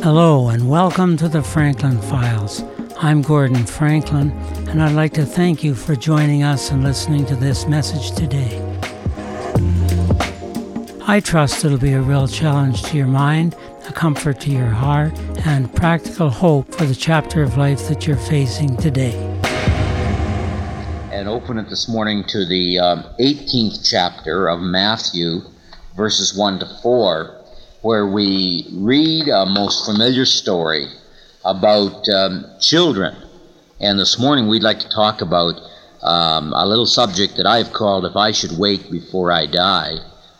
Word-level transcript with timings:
Hello, 0.00 0.48
and 0.48 0.70
welcome 0.70 1.16
to 1.16 1.28
the 1.28 1.42
Franklin 1.42 2.00
Files. 2.00 2.62
I'm 3.00 3.20
Gordon 3.20 3.66
Franklin, 3.66 4.30
and 4.68 4.80
I'd 4.80 4.94
like 4.94 5.12
to 5.14 5.26
thank 5.26 5.64
you 5.64 5.74
for 5.74 5.96
joining 5.96 6.44
us 6.44 6.70
and 6.70 6.84
listening 6.84 7.26
to 7.26 7.34
this 7.34 7.66
message 7.66 8.12
today. 8.12 8.62
I 11.04 11.18
trust 11.18 11.64
it'll 11.64 11.78
be 11.78 11.94
a 11.94 12.00
real 12.00 12.28
challenge 12.28 12.84
to 12.84 12.96
your 12.96 13.08
mind, 13.08 13.56
a 13.88 13.92
comfort 13.92 14.40
to 14.42 14.52
your 14.52 14.68
heart, 14.68 15.18
and 15.44 15.74
practical 15.74 16.30
hope 16.30 16.72
for 16.72 16.84
the 16.84 16.94
chapter 16.94 17.42
of 17.42 17.56
life 17.56 17.88
that 17.88 18.06
you're 18.06 18.16
facing 18.16 18.76
today. 18.76 19.16
And 21.10 21.28
open 21.28 21.58
it 21.58 21.68
this 21.68 21.88
morning 21.88 22.22
to 22.28 22.46
the 22.46 22.78
um, 22.78 23.04
18th 23.18 23.84
chapter 23.84 24.48
of 24.48 24.60
Matthew, 24.60 25.40
verses 25.96 26.38
1 26.38 26.60
to 26.60 26.66
4 26.82 27.37
where 27.88 28.06
we 28.06 28.66
read 28.74 29.28
a 29.28 29.46
most 29.46 29.86
familiar 29.86 30.26
story 30.26 30.86
about 31.42 32.06
um, 32.10 32.44
children. 32.60 33.16
And 33.80 33.98
this 33.98 34.18
morning 34.18 34.46
we'd 34.46 34.62
like 34.62 34.80
to 34.80 34.90
talk 34.90 35.22
about 35.22 35.54
um, 36.02 36.52
a 36.52 36.66
little 36.66 36.84
subject 36.84 37.38
that 37.38 37.46
I've 37.46 37.72
called 37.72 38.04
If 38.04 38.14
I 38.14 38.30
Should 38.32 38.58
Wake 38.58 38.90
Before 38.90 39.32
I 39.32 39.46
Die, 39.46 39.94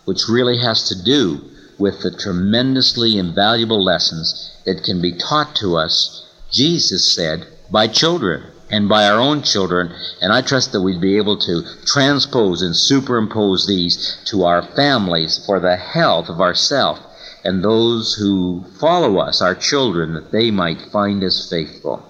which 0.05 0.29
really 0.29 0.59
has 0.59 0.89
to 0.89 1.03
do 1.03 1.41
with 1.79 2.03
the 2.03 2.15
tremendously 2.15 3.17
invaluable 3.17 3.83
lessons 3.83 4.55
that 4.65 4.83
can 4.83 5.01
be 5.01 5.13
taught 5.13 5.55
to 5.55 5.75
us, 5.75 6.27
Jesus 6.51 7.15
said, 7.15 7.47
by 7.71 7.87
children 7.87 8.43
and 8.69 8.87
by 8.87 9.09
our 9.09 9.19
own 9.19 9.41
children. 9.41 9.91
And 10.21 10.31
I 10.31 10.43
trust 10.43 10.71
that 10.73 10.83
we'd 10.83 11.01
be 11.01 11.17
able 11.17 11.39
to 11.39 11.63
transpose 11.87 12.61
and 12.61 12.75
superimpose 12.75 13.65
these 13.65 14.19
to 14.25 14.43
our 14.43 14.61
families 14.61 15.43
for 15.47 15.59
the 15.59 15.77
health 15.77 16.29
of 16.29 16.41
ourself 16.41 16.99
and 17.43 17.63
those 17.63 18.15
who 18.15 18.65
follow 18.79 19.17
us, 19.17 19.41
our 19.41 19.55
children, 19.55 20.13
that 20.13 20.31
they 20.31 20.51
might 20.51 20.81
find 20.91 21.23
us 21.23 21.49
faithful. 21.49 22.03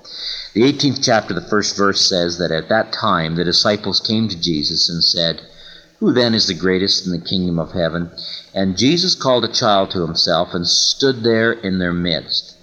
The 0.53 0.61
18th 0.61 1.03
chapter, 1.03 1.33
the 1.33 1.41
first 1.41 1.77
verse 1.77 2.01
says 2.01 2.37
that 2.39 2.51
at 2.51 2.69
that 2.69 2.91
time 2.91 3.35
the 3.35 3.43
disciples 3.43 3.99
came 3.99 4.27
to 4.27 4.39
Jesus 4.39 4.89
and 4.89 5.03
said, 5.03 5.41
Who 5.99 6.11
then 6.11 6.33
is 6.33 6.47
the 6.47 6.53
greatest 6.53 7.05
in 7.05 7.11
the 7.11 7.19
kingdom 7.19 7.59
of 7.59 7.71
heaven? 7.71 8.09
And 8.53 8.77
Jesus 8.77 9.13
called 9.13 9.45
a 9.45 9.53
child 9.53 9.91
to 9.91 10.01
himself 10.01 10.53
and 10.53 10.67
stood 10.67 11.23
there 11.23 11.51
in 11.51 11.77
their 11.77 11.93
midst 11.93 12.55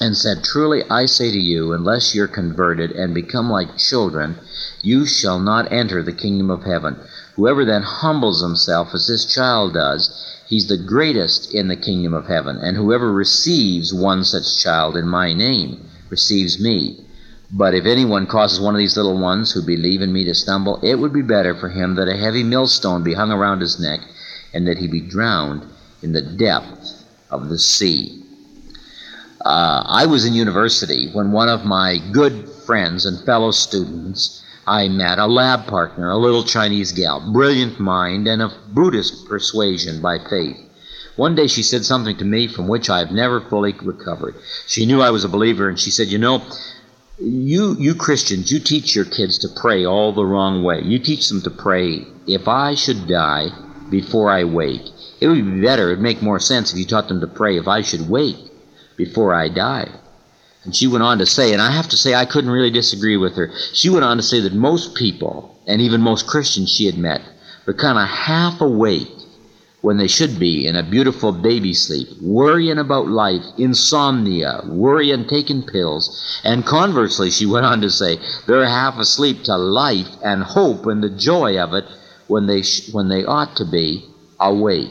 and 0.00 0.16
said, 0.16 0.44
Truly 0.44 0.84
I 0.88 1.06
say 1.06 1.30
to 1.30 1.38
you, 1.38 1.72
unless 1.72 2.14
you're 2.14 2.28
converted 2.28 2.92
and 2.92 3.12
become 3.14 3.50
like 3.50 3.76
children, 3.76 4.38
you 4.82 5.06
shall 5.06 5.40
not 5.40 5.72
enter 5.72 6.02
the 6.02 6.12
kingdom 6.12 6.50
of 6.50 6.64
heaven. 6.64 6.96
Whoever 7.36 7.64
then 7.64 7.82
humbles 7.82 8.42
himself 8.42 8.94
as 8.94 9.06
this 9.06 9.24
child 9.24 9.74
does, 9.74 10.37
He's 10.48 10.66
the 10.66 10.78
greatest 10.78 11.52
in 11.52 11.68
the 11.68 11.76
kingdom 11.76 12.14
of 12.14 12.26
heaven, 12.26 12.56
and 12.56 12.74
whoever 12.74 13.12
receives 13.12 13.92
one 13.92 14.24
such 14.24 14.62
child 14.62 14.96
in 14.96 15.06
my 15.06 15.34
name 15.34 15.86
receives 16.08 16.58
me. 16.58 17.04
But 17.52 17.74
if 17.74 17.84
anyone 17.84 18.26
causes 18.26 18.58
one 18.58 18.74
of 18.74 18.78
these 18.78 18.96
little 18.96 19.18
ones 19.18 19.52
who 19.52 19.60
believe 19.60 20.00
in 20.00 20.10
me 20.10 20.24
to 20.24 20.34
stumble, 20.34 20.80
it 20.82 20.94
would 20.94 21.12
be 21.12 21.20
better 21.20 21.54
for 21.54 21.68
him 21.68 21.96
that 21.96 22.08
a 22.08 22.16
heavy 22.16 22.42
millstone 22.42 23.02
be 23.02 23.12
hung 23.12 23.30
around 23.30 23.60
his 23.60 23.78
neck, 23.78 24.00
and 24.54 24.66
that 24.66 24.78
he 24.78 24.88
be 24.88 25.00
drowned 25.00 25.66
in 26.02 26.12
the 26.12 26.22
depth 26.22 27.04
of 27.30 27.50
the 27.50 27.58
sea. 27.58 28.22
Uh, 29.44 29.84
I 29.86 30.06
was 30.06 30.24
in 30.24 30.32
university 30.32 31.10
when 31.12 31.30
one 31.30 31.50
of 31.50 31.66
my 31.66 31.98
good 32.10 32.48
friends 32.48 33.04
and 33.04 33.24
fellow 33.26 33.50
students 33.50 34.42
I 34.68 34.88
met 34.88 35.18
a 35.18 35.26
lab 35.26 35.66
partner, 35.66 36.10
a 36.10 36.18
little 36.18 36.44
Chinese 36.44 36.92
gal, 36.92 37.32
brilliant 37.32 37.80
mind 37.80 38.28
and 38.28 38.42
of 38.42 38.52
Buddhist 38.68 39.26
persuasion 39.26 40.02
by 40.02 40.18
faith. 40.18 40.58
One 41.16 41.34
day 41.34 41.46
she 41.46 41.62
said 41.62 41.86
something 41.86 42.18
to 42.18 42.24
me 42.26 42.48
from 42.48 42.68
which 42.68 42.90
I 42.90 42.98
have 42.98 43.10
never 43.10 43.40
fully 43.40 43.74
recovered. 43.82 44.34
She 44.66 44.84
knew 44.84 45.00
I 45.00 45.10
was 45.10 45.24
a 45.24 45.28
believer, 45.28 45.70
and 45.70 45.80
she 45.80 45.90
said, 45.90 46.08
You 46.08 46.18
know, 46.18 46.42
you, 47.18 47.76
you 47.78 47.94
Christians, 47.94 48.52
you 48.52 48.60
teach 48.60 48.94
your 48.94 49.06
kids 49.06 49.38
to 49.38 49.48
pray 49.48 49.86
all 49.86 50.12
the 50.12 50.26
wrong 50.26 50.62
way. 50.62 50.82
You 50.82 50.98
teach 50.98 51.28
them 51.28 51.40
to 51.42 51.50
pray, 51.50 52.06
if 52.26 52.46
I 52.46 52.74
should 52.74 53.08
die 53.08 53.48
before 53.90 54.30
I 54.30 54.44
wake. 54.44 54.86
It 55.20 55.28
would 55.28 55.44
be 55.44 55.62
better, 55.62 55.88
it 55.88 55.94
would 55.94 56.02
make 56.02 56.22
more 56.22 56.38
sense 56.38 56.72
if 56.72 56.78
you 56.78 56.84
taught 56.84 57.08
them 57.08 57.20
to 57.22 57.26
pray, 57.26 57.56
if 57.56 57.66
I 57.66 57.80
should 57.80 58.08
wake 58.08 58.36
before 58.96 59.34
I 59.34 59.48
die. 59.48 59.88
And 60.68 60.76
she 60.76 60.86
went 60.86 61.02
on 61.02 61.16
to 61.16 61.24
say, 61.24 61.54
and 61.54 61.62
I 61.62 61.70
have 61.70 61.88
to 61.88 61.96
say 61.96 62.14
I 62.14 62.26
couldn't 62.26 62.50
really 62.50 62.70
disagree 62.70 63.16
with 63.16 63.36
her. 63.36 63.50
She 63.72 63.88
went 63.88 64.04
on 64.04 64.18
to 64.18 64.22
say 64.22 64.40
that 64.40 64.52
most 64.52 64.94
people, 64.94 65.56
and 65.66 65.80
even 65.80 66.02
most 66.02 66.26
Christians 66.26 66.70
she 66.70 66.84
had 66.84 66.98
met, 66.98 67.22
were 67.64 67.72
kind 67.72 67.96
of 67.96 68.06
half 68.06 68.60
awake 68.60 69.08
when 69.80 69.96
they 69.96 70.08
should 70.08 70.38
be 70.38 70.66
in 70.66 70.76
a 70.76 70.82
beautiful 70.82 71.32
baby 71.32 71.72
sleep, 71.72 72.08
worrying 72.20 72.76
about 72.76 73.08
life, 73.08 73.40
insomnia, 73.56 74.60
worrying 74.66 75.26
taking 75.26 75.62
pills. 75.62 76.38
And 76.44 76.66
conversely, 76.66 77.30
she 77.30 77.46
went 77.46 77.64
on 77.64 77.80
to 77.80 77.88
say, 77.88 78.18
they're 78.46 78.66
half 78.66 78.98
asleep 78.98 79.44
to 79.44 79.56
life 79.56 80.10
and 80.22 80.42
hope 80.42 80.84
and 80.84 81.02
the 81.02 81.08
joy 81.08 81.58
of 81.58 81.72
it 81.72 81.86
when 82.26 82.46
they, 82.46 82.60
sh- 82.60 82.92
when 82.92 83.08
they 83.08 83.24
ought 83.24 83.56
to 83.56 83.64
be 83.64 84.04
awake. 84.38 84.90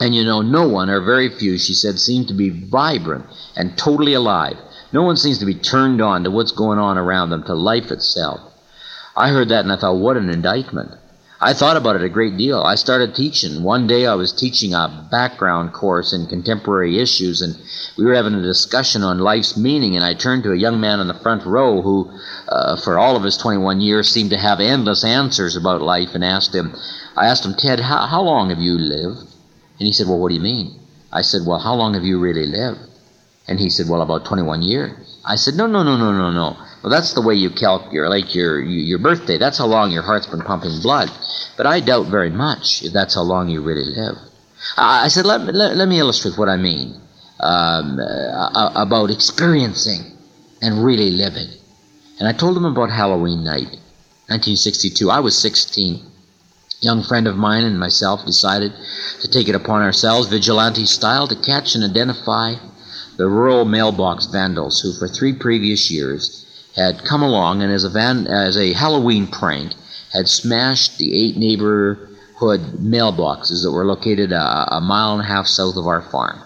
And 0.00 0.14
you 0.14 0.24
know, 0.24 0.42
no 0.42 0.66
one, 0.66 0.90
or 0.90 1.00
very 1.00 1.28
few, 1.28 1.58
she 1.58 1.74
said, 1.74 1.98
seem 1.98 2.26
to 2.26 2.34
be 2.34 2.50
vibrant 2.50 3.26
and 3.56 3.76
totally 3.78 4.14
alive. 4.14 4.56
No 4.92 5.02
one 5.02 5.16
seems 5.16 5.38
to 5.38 5.46
be 5.46 5.54
turned 5.54 6.00
on 6.00 6.24
to 6.24 6.30
what's 6.30 6.52
going 6.52 6.78
on 6.78 6.98
around 6.98 7.30
them, 7.30 7.44
to 7.44 7.54
life 7.54 7.90
itself. 7.90 8.40
I 9.16 9.28
heard 9.28 9.48
that 9.50 9.64
and 9.64 9.72
I 9.72 9.76
thought, 9.76 9.96
what 9.96 10.16
an 10.16 10.30
indictment. 10.30 10.92
I 11.44 11.54
thought 11.54 11.76
about 11.76 11.96
it 11.96 12.04
a 12.04 12.08
great 12.08 12.36
deal. 12.36 12.62
I 12.62 12.76
started 12.76 13.16
teaching. 13.16 13.64
One 13.64 13.88
day 13.88 14.06
I 14.06 14.14
was 14.14 14.32
teaching 14.32 14.74
a 14.74 15.08
background 15.10 15.72
course 15.72 16.12
in 16.12 16.28
contemporary 16.28 17.00
issues, 17.00 17.42
and 17.42 17.58
we 17.98 18.04
were 18.04 18.14
having 18.14 18.34
a 18.34 18.42
discussion 18.42 19.02
on 19.02 19.18
life's 19.18 19.56
meaning. 19.56 19.96
And 19.96 20.04
I 20.04 20.14
turned 20.14 20.44
to 20.44 20.52
a 20.52 20.56
young 20.56 20.80
man 20.80 21.00
in 21.00 21.08
the 21.08 21.14
front 21.14 21.44
row 21.44 21.82
who, 21.82 22.16
uh, 22.48 22.76
for 22.76 22.96
all 22.96 23.16
of 23.16 23.24
his 23.24 23.36
21 23.36 23.80
years, 23.80 24.08
seemed 24.08 24.30
to 24.30 24.36
have 24.36 24.60
endless 24.60 25.02
answers 25.02 25.56
about 25.56 25.82
life, 25.82 26.14
and 26.14 26.24
asked 26.24 26.54
him, 26.54 26.76
I 27.16 27.26
asked 27.26 27.44
him, 27.44 27.54
Ted, 27.54 27.80
how, 27.80 28.06
how 28.06 28.22
long 28.22 28.50
have 28.50 28.60
you 28.60 28.78
lived? 28.78 29.31
And 29.78 29.86
he 29.86 29.92
said, 29.92 30.06
Well, 30.06 30.18
what 30.18 30.28
do 30.28 30.34
you 30.34 30.40
mean? 30.40 30.78
I 31.12 31.22
said, 31.22 31.42
Well, 31.46 31.58
how 31.58 31.74
long 31.74 31.94
have 31.94 32.04
you 32.04 32.18
really 32.18 32.46
lived? 32.46 32.80
And 33.48 33.58
he 33.58 33.70
said, 33.70 33.88
Well, 33.88 34.02
about 34.02 34.24
21 34.24 34.62
years. 34.62 35.18
I 35.24 35.36
said, 35.36 35.54
No, 35.54 35.66
no, 35.66 35.82
no, 35.82 35.96
no, 35.96 36.12
no, 36.12 36.30
no. 36.30 36.56
Well, 36.82 36.90
that's 36.90 37.14
the 37.14 37.22
way 37.22 37.34
you 37.34 37.50
calculate, 37.50 38.10
like 38.10 38.34
your, 38.34 38.60
your 38.60 38.98
birthday. 38.98 39.38
That's 39.38 39.58
how 39.58 39.66
long 39.66 39.92
your 39.92 40.02
heart's 40.02 40.26
been 40.26 40.42
pumping 40.42 40.80
blood. 40.82 41.10
But 41.56 41.66
I 41.66 41.80
doubt 41.80 42.06
very 42.06 42.30
much 42.30 42.82
if 42.82 42.92
that's 42.92 43.14
how 43.14 43.22
long 43.22 43.48
you 43.48 43.62
really 43.62 43.84
live. 43.84 44.16
I 44.76 45.08
said, 45.08 45.26
Let, 45.26 45.42
let, 45.42 45.76
let 45.76 45.88
me 45.88 45.98
illustrate 45.98 46.38
what 46.38 46.48
I 46.48 46.56
mean 46.56 47.00
um, 47.40 47.98
uh, 47.98 48.72
about 48.74 49.10
experiencing 49.10 50.16
and 50.60 50.84
really 50.84 51.10
living. 51.10 51.48
And 52.18 52.28
I 52.28 52.32
told 52.32 52.56
him 52.56 52.64
about 52.64 52.90
Halloween 52.90 53.42
night, 53.42 53.78
1962. 54.28 55.10
I 55.10 55.18
was 55.18 55.36
16 55.36 56.11
young 56.82 57.00
friend 57.04 57.28
of 57.28 57.36
mine 57.36 57.64
and 57.64 57.78
myself 57.78 58.26
decided 58.26 58.72
to 59.20 59.28
take 59.28 59.48
it 59.48 59.54
upon 59.54 59.82
ourselves, 59.82 60.26
vigilante 60.26 60.84
style, 60.84 61.28
to 61.28 61.36
catch 61.36 61.76
and 61.76 61.84
identify 61.84 62.54
the 63.16 63.28
rural 63.28 63.64
mailbox 63.64 64.26
vandals 64.26 64.80
who, 64.80 64.92
for 64.92 65.06
three 65.06 65.32
previous 65.32 65.92
years, 65.92 66.44
had 66.74 67.04
come 67.04 67.22
along 67.22 67.62
and, 67.62 67.72
as 67.72 67.84
a, 67.84 67.88
van, 67.88 68.26
as 68.26 68.56
a 68.56 68.72
Halloween 68.72 69.28
prank, 69.28 69.72
had 70.12 70.28
smashed 70.28 70.98
the 70.98 71.14
eight 71.14 71.36
neighborhood 71.36 72.60
mailboxes 72.80 73.62
that 73.62 73.70
were 73.70 73.84
located 73.84 74.32
a, 74.32 74.76
a 74.76 74.80
mile 74.80 75.12
and 75.12 75.22
a 75.22 75.26
half 75.26 75.46
south 75.46 75.76
of 75.76 75.86
our 75.86 76.02
farm. 76.02 76.40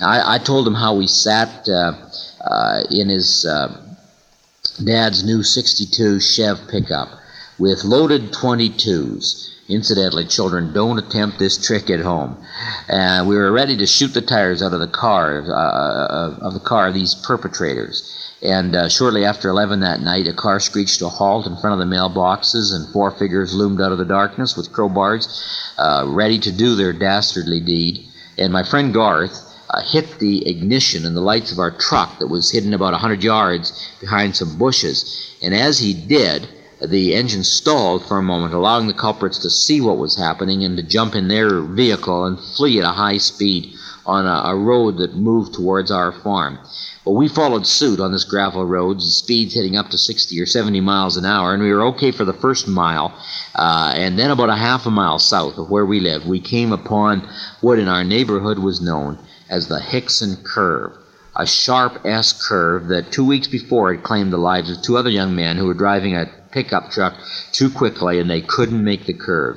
I, 0.00 0.36
I 0.36 0.38
told 0.38 0.66
him 0.66 0.74
how 0.74 0.94
we 0.94 1.08
sat 1.08 1.68
uh, 1.68 1.92
uh, 2.40 2.82
in 2.88 3.08
his 3.08 3.44
uh, 3.44 3.96
dad's 4.84 5.24
new 5.24 5.42
62 5.42 6.20
Chev 6.20 6.68
pickup 6.68 7.08
with 7.58 7.82
loaded 7.82 8.32
22s 8.32 9.51
Incidentally, 9.68 10.24
children, 10.24 10.72
don't 10.72 10.98
attempt 10.98 11.38
this 11.38 11.56
trick 11.56 11.88
at 11.88 12.00
home. 12.00 12.36
Uh, 12.88 13.24
we 13.26 13.36
were 13.36 13.52
ready 13.52 13.76
to 13.76 13.86
shoot 13.86 14.12
the 14.12 14.20
tires 14.20 14.60
out 14.60 14.72
of 14.72 14.80
the 14.80 14.88
car 14.88 15.44
uh, 15.46 15.52
uh 15.52 16.38
of 16.40 16.54
the 16.54 16.60
car 16.60 16.88
of 16.88 16.94
these 16.94 17.14
perpetrators. 17.14 18.02
And 18.42 18.74
uh, 18.74 18.88
shortly 18.88 19.24
after 19.24 19.48
11 19.48 19.80
that 19.80 20.00
night, 20.00 20.26
a 20.26 20.32
car 20.32 20.58
screeched 20.58 20.98
to 20.98 21.06
a 21.06 21.08
halt 21.08 21.46
in 21.46 21.56
front 21.56 21.80
of 21.80 21.88
the 21.88 21.94
mailboxes, 21.94 22.74
and 22.74 22.92
four 22.92 23.12
figures 23.12 23.54
loomed 23.54 23.80
out 23.80 23.92
of 23.92 23.98
the 23.98 24.04
darkness 24.04 24.56
with 24.56 24.72
crowbars, 24.72 25.28
uh, 25.78 26.06
ready 26.08 26.40
to 26.40 26.50
do 26.50 26.74
their 26.74 26.92
dastardly 26.92 27.60
deed. 27.60 28.04
And 28.36 28.52
my 28.52 28.64
friend 28.64 28.92
Garth 28.92 29.40
uh, 29.70 29.80
hit 29.82 30.18
the 30.18 30.48
ignition 30.48 31.06
and 31.06 31.16
the 31.16 31.20
lights 31.20 31.52
of 31.52 31.60
our 31.60 31.70
truck 31.70 32.18
that 32.18 32.26
was 32.26 32.50
hidden 32.50 32.74
about 32.74 32.92
100 32.92 33.22
yards 33.22 33.72
behind 34.00 34.34
some 34.34 34.58
bushes. 34.58 35.36
And 35.40 35.54
as 35.54 35.78
he 35.78 35.94
did, 35.94 36.48
the 36.88 37.14
engine 37.14 37.44
stalled 37.44 38.04
for 38.06 38.18
a 38.18 38.22
moment, 38.22 38.54
allowing 38.54 38.86
the 38.86 38.94
culprits 38.94 39.38
to 39.38 39.50
see 39.50 39.80
what 39.80 39.98
was 39.98 40.16
happening 40.16 40.64
and 40.64 40.76
to 40.76 40.82
jump 40.82 41.14
in 41.14 41.28
their 41.28 41.60
vehicle 41.60 42.24
and 42.24 42.38
flee 42.38 42.78
at 42.78 42.84
a 42.84 42.92
high 42.92 43.18
speed 43.18 43.74
on 44.04 44.26
a, 44.26 44.50
a 44.50 44.56
road 44.56 44.98
that 44.98 45.14
moved 45.14 45.54
towards 45.54 45.90
our 45.90 46.10
farm. 46.10 46.58
Well, 47.04 47.14
we 47.14 47.28
followed 47.28 47.66
suit 47.66 48.00
on 48.00 48.12
this 48.12 48.24
gravel 48.24 48.64
road, 48.64 49.02
speeds 49.02 49.54
hitting 49.54 49.76
up 49.76 49.90
to 49.90 49.98
60 49.98 50.40
or 50.40 50.46
70 50.46 50.80
miles 50.80 51.16
an 51.16 51.24
hour, 51.24 51.54
and 51.54 51.62
we 51.62 51.72
were 51.72 51.86
okay 51.86 52.10
for 52.10 52.24
the 52.24 52.32
first 52.32 52.66
mile. 52.68 53.12
Uh, 53.54 53.92
and 53.96 54.18
then, 54.18 54.30
about 54.30 54.50
a 54.50 54.56
half 54.56 54.86
a 54.86 54.90
mile 54.90 55.18
south 55.18 55.58
of 55.58 55.70
where 55.70 55.86
we 55.86 56.00
lived, 56.00 56.26
we 56.26 56.40
came 56.40 56.72
upon 56.72 57.28
what 57.60 57.78
in 57.78 57.88
our 57.88 58.04
neighborhood 58.04 58.58
was 58.58 58.80
known 58.80 59.18
as 59.48 59.68
the 59.68 59.80
Hickson 59.80 60.36
Curve, 60.44 60.92
a 61.36 61.46
sharp 61.46 62.04
S 62.04 62.46
curve 62.46 62.88
that 62.88 63.12
two 63.12 63.24
weeks 63.24 63.46
before 63.46 63.92
had 63.92 64.02
claimed 64.02 64.32
the 64.32 64.38
lives 64.38 64.70
of 64.70 64.82
two 64.82 64.96
other 64.96 65.10
young 65.10 65.34
men 65.34 65.56
who 65.56 65.66
were 65.66 65.74
driving 65.74 66.16
a 66.16 66.30
pickup 66.52 66.90
truck 66.90 67.14
too 67.52 67.70
quickly 67.70 68.20
and 68.20 68.30
they 68.30 68.42
couldn't 68.42 68.84
make 68.84 69.06
the 69.06 69.14
curve. 69.14 69.56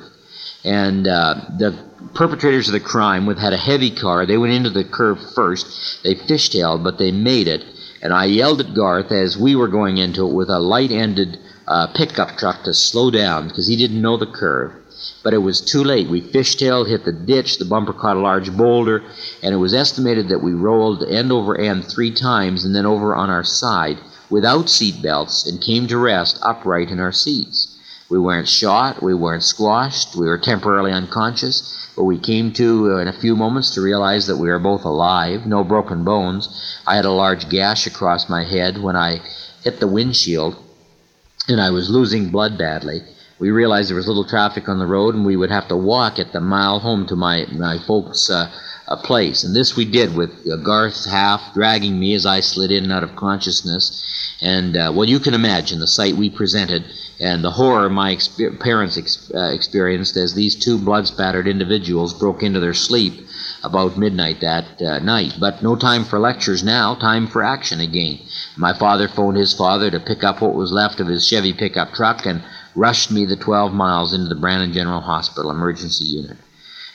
And 0.64 1.06
uh, 1.06 1.34
the 1.58 1.78
perpetrators 2.14 2.66
of 2.68 2.72
the 2.72 2.80
crime 2.80 3.26
had 3.36 3.52
a 3.52 3.58
heavy 3.58 3.94
car. 3.94 4.26
They 4.26 4.38
went 4.38 4.52
into 4.52 4.70
the 4.70 4.84
curve 4.84 5.18
first. 5.34 6.02
They 6.02 6.14
fishtailed, 6.14 6.82
but 6.82 6.98
they 6.98 7.12
made 7.12 7.46
it. 7.46 7.64
And 8.02 8.12
I 8.12 8.24
yelled 8.24 8.60
at 8.60 8.74
Garth 8.74 9.12
as 9.12 9.38
we 9.38 9.54
were 9.54 9.68
going 9.68 9.98
into 9.98 10.26
it 10.26 10.34
with 10.34 10.48
a 10.48 10.58
light-ended 10.58 11.38
uh, 11.68 11.88
pickup 11.94 12.36
truck 12.36 12.64
to 12.64 12.74
slow 12.74 13.10
down 13.10 13.48
because 13.48 13.66
he 13.66 13.76
didn't 13.76 14.02
know 14.02 14.16
the 14.16 14.26
curve. 14.26 14.72
But 15.22 15.34
it 15.34 15.38
was 15.38 15.60
too 15.60 15.84
late. 15.84 16.08
We 16.08 16.20
fishtailed, 16.20 16.88
hit 16.88 17.04
the 17.04 17.12
ditch, 17.12 17.58
the 17.58 17.64
bumper 17.64 17.92
caught 17.92 18.16
a 18.16 18.20
large 18.20 18.52
boulder, 18.56 19.02
and 19.42 19.54
it 19.54 19.58
was 19.58 19.74
estimated 19.74 20.28
that 20.28 20.42
we 20.42 20.52
rolled 20.52 21.04
end 21.04 21.32
over 21.32 21.58
end 21.58 21.84
three 21.84 22.12
times 22.12 22.64
and 22.64 22.74
then 22.74 22.86
over 22.86 23.14
on 23.14 23.30
our 23.30 23.44
side 23.44 23.98
without 24.30 24.68
seat 24.68 25.02
belts 25.02 25.46
and 25.46 25.60
came 25.60 25.86
to 25.86 25.98
rest 25.98 26.38
upright 26.42 26.90
in 26.90 27.00
our 27.00 27.12
seats. 27.12 27.76
We 28.08 28.18
weren't 28.18 28.48
shot, 28.48 29.02
we 29.02 29.14
weren't 29.14 29.42
squashed, 29.42 30.14
we 30.14 30.26
were 30.26 30.38
temporarily 30.38 30.92
unconscious, 30.92 31.90
but 31.96 32.04
we 32.04 32.18
came 32.18 32.52
to 32.52 32.92
uh, 32.92 32.96
in 32.98 33.08
a 33.08 33.20
few 33.20 33.34
moments 33.34 33.70
to 33.74 33.80
realize 33.80 34.26
that 34.28 34.36
we 34.36 34.48
were 34.48 34.60
both 34.60 34.84
alive, 34.84 35.46
no 35.46 35.64
broken 35.64 36.04
bones. 36.04 36.78
I 36.86 36.94
had 36.94 37.04
a 37.04 37.10
large 37.10 37.48
gash 37.48 37.86
across 37.86 38.28
my 38.28 38.44
head 38.44 38.78
when 38.78 38.94
I 38.94 39.22
hit 39.64 39.80
the 39.80 39.88
windshield, 39.88 40.54
and 41.48 41.60
I 41.60 41.70
was 41.70 41.90
losing 41.90 42.30
blood 42.30 42.56
badly. 42.56 43.02
We 43.38 43.50
realized 43.50 43.90
there 43.90 43.96
was 43.96 44.06
little 44.06 44.24
traffic 44.24 44.68
on 44.68 44.78
the 44.78 44.86
road, 44.86 45.14
and 45.14 45.26
we 45.26 45.36
would 45.36 45.50
have 45.50 45.68
to 45.68 45.76
walk 45.76 46.18
at 46.18 46.32
the 46.32 46.40
mile 46.40 46.78
home 46.78 47.06
to 47.08 47.16
my, 47.16 47.46
my 47.52 47.78
folks' 47.78 48.30
uh, 48.30 48.50
uh, 48.88 48.96
place. 48.96 49.44
And 49.44 49.54
this 49.54 49.76
we 49.76 49.84
did 49.84 50.14
with 50.14 50.30
uh, 50.46 50.56
Garth 50.56 51.04
half 51.04 51.54
dragging 51.54 51.98
me 51.98 52.14
as 52.14 52.26
I 52.26 52.40
slid 52.40 52.70
in 52.70 52.84
and 52.84 52.92
out 52.92 53.02
of 53.02 53.16
consciousness. 53.16 54.02
And, 54.40 54.76
uh, 54.76 54.92
well, 54.94 55.08
you 55.08 55.18
can 55.18 55.34
imagine 55.34 55.80
the 55.80 55.86
sight 55.86 56.14
we 56.14 56.30
presented 56.30 56.84
and 57.18 57.42
the 57.42 57.50
horror 57.50 57.88
my 57.88 58.14
exper- 58.14 58.58
parents 58.60 58.98
ex- 58.98 59.30
uh, 59.34 59.50
experienced 59.52 60.16
as 60.16 60.34
these 60.34 60.54
two 60.54 60.78
blood 60.78 61.06
spattered 61.06 61.48
individuals 61.48 62.12
broke 62.12 62.42
into 62.42 62.60
their 62.60 62.74
sleep 62.74 63.26
about 63.62 63.96
midnight 63.96 64.40
that 64.40 64.80
uh, 64.82 64.98
night. 64.98 65.34
But 65.40 65.62
no 65.62 65.76
time 65.76 66.04
for 66.04 66.18
lectures 66.18 66.62
now, 66.62 66.94
time 66.94 67.26
for 67.26 67.42
action 67.42 67.80
again. 67.80 68.20
My 68.56 68.72
father 68.72 69.08
phoned 69.08 69.38
his 69.38 69.54
father 69.54 69.90
to 69.90 70.00
pick 70.00 70.22
up 70.22 70.42
what 70.42 70.54
was 70.54 70.72
left 70.72 71.00
of 71.00 71.06
his 71.06 71.26
Chevy 71.26 71.54
pickup 71.54 71.92
truck 71.92 72.26
and 72.26 72.42
rushed 72.74 73.10
me 73.10 73.24
the 73.24 73.36
12 73.36 73.72
miles 73.72 74.12
into 74.12 74.28
the 74.28 74.34
Brandon 74.40 74.72
General 74.72 75.00
Hospital 75.00 75.50
emergency 75.50 76.04
unit. 76.04 76.36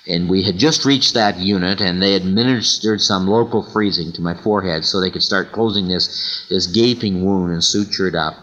And 0.08 0.30
we 0.30 0.42
had 0.42 0.58
just 0.58 0.84
reached 0.84 1.14
that 1.14 1.38
unit, 1.38 1.80
and 1.80 2.02
they 2.02 2.16
administered 2.16 3.02
some 3.02 3.28
local 3.28 3.62
freezing 3.62 4.12
to 4.14 4.22
my 4.22 4.34
forehead 4.34 4.84
so 4.84 5.00
they 5.00 5.12
could 5.12 5.24
start 5.24 5.52
closing 5.52 5.88
this, 5.88 6.46
this 6.50 6.68
gaping 6.68 7.24
wound 7.24 7.54
and 7.54 7.64
suture 7.64 8.08
it 8.08 8.16
up 8.16 8.36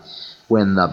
when 0.49 0.75
the 0.75 0.91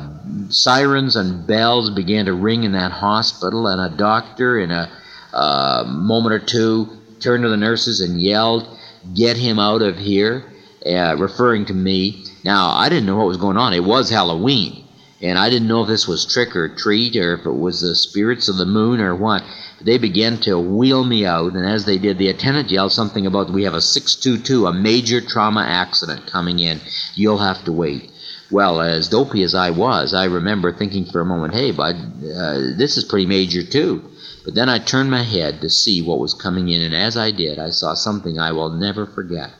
sirens 0.50 1.16
and 1.16 1.48
bells 1.48 1.90
began 1.90 2.26
to 2.26 2.34
ring 2.34 2.64
in 2.64 2.74
that 2.74 2.92
hospital, 2.92 3.68
and 3.68 3.82
a 3.82 3.98
doctor, 3.98 4.60
in 4.60 4.70
a 4.70 4.92
uh, 5.34 5.84
moment 5.88 6.34
or 6.34 6.40
two, 6.40 6.90
turned 7.20 7.44
to 7.44 7.50
the 7.50 7.58
nurses 7.58 8.02
and 8.02 8.22
yelled, 8.22 8.68
Get 9.16 9.38
him 9.38 9.60
out 9.60 9.82
of 9.82 9.98
here, 9.98 10.44
uh, 10.86 11.16
referring 11.18 11.66
to 11.66 11.74
me. 11.74 12.26
Now, 12.44 12.72
I 12.72 12.90
didn't 12.90 13.06
know 13.06 13.18
what 13.18 13.28
was 13.28 13.38
going 13.38 13.58
on. 13.58 13.74
It 13.74 13.84
was 13.84 14.10
Halloween, 14.10 14.85
and 15.22 15.38
I 15.38 15.50
didn't 15.50 15.68
know 15.68 15.82
if 15.82 15.88
this 15.88 16.08
was 16.08 16.26
trick 16.26 16.56
or 16.56 16.68
treat 16.68 17.16
or 17.16 17.36
if 17.36 17.46
it 17.46 17.52
was 17.52 17.82
the 17.82 17.96
spirits 17.96 18.50
of 18.50 18.58
the 18.58 18.66
moon 18.66 19.00
or 19.00 19.16
what. 19.16 19.44
They 19.82 19.98
began 19.98 20.38
to 20.42 20.60
wheel 20.60 21.04
me 21.04 21.26
out, 21.26 21.54
and 21.54 21.66
as 21.66 21.86
they 21.86 21.98
did, 21.98 22.18
the 22.18 22.30
attendant 22.30 22.72
yelled 22.72 22.92
something 22.92 23.26
about 23.26 23.52
we 23.52 23.64
have 23.64 23.74
a 23.74 23.82
622, 23.82 24.68
a 24.68 24.74
major 24.74 25.22
trauma 25.22 25.62
accident 25.62 26.28
coming 26.28 26.60
in. 26.60 26.82
You'll 27.14 27.38
have 27.38 27.64
to 27.66 27.72
wait. 27.72 28.10
Well, 28.52 28.82
as 28.82 29.10
dopey 29.10 29.44
as 29.44 29.56
I 29.56 29.72
was, 29.72 30.14
I 30.14 30.26
remember 30.26 30.72
thinking 30.72 31.06
for 31.06 31.22
a 31.22 31.26
moment, 31.26 31.54
hey, 31.54 31.72
bud, 31.72 31.96
uh, 31.96 32.60
this 32.78 32.98
is 32.98 33.04
pretty 33.04 33.26
major 33.26 33.64
too. 33.64 34.04
But 34.44 34.54
then 34.54 34.70
I 34.70 34.80
turned 34.80 35.10
my 35.10 35.24
head 35.24 35.62
to 35.62 35.70
see 35.70 36.02
what 36.02 36.20
was 36.20 36.34
coming 36.34 36.70
in, 36.70 36.82
and 36.82 36.96
as 36.96 37.18
I 37.18 37.32
did, 37.32 37.58
I 37.58 37.70
saw 37.70 37.96
something 37.96 38.38
I 38.38 38.52
will 38.52 38.70
never 38.70 39.06
forget. 39.06 39.52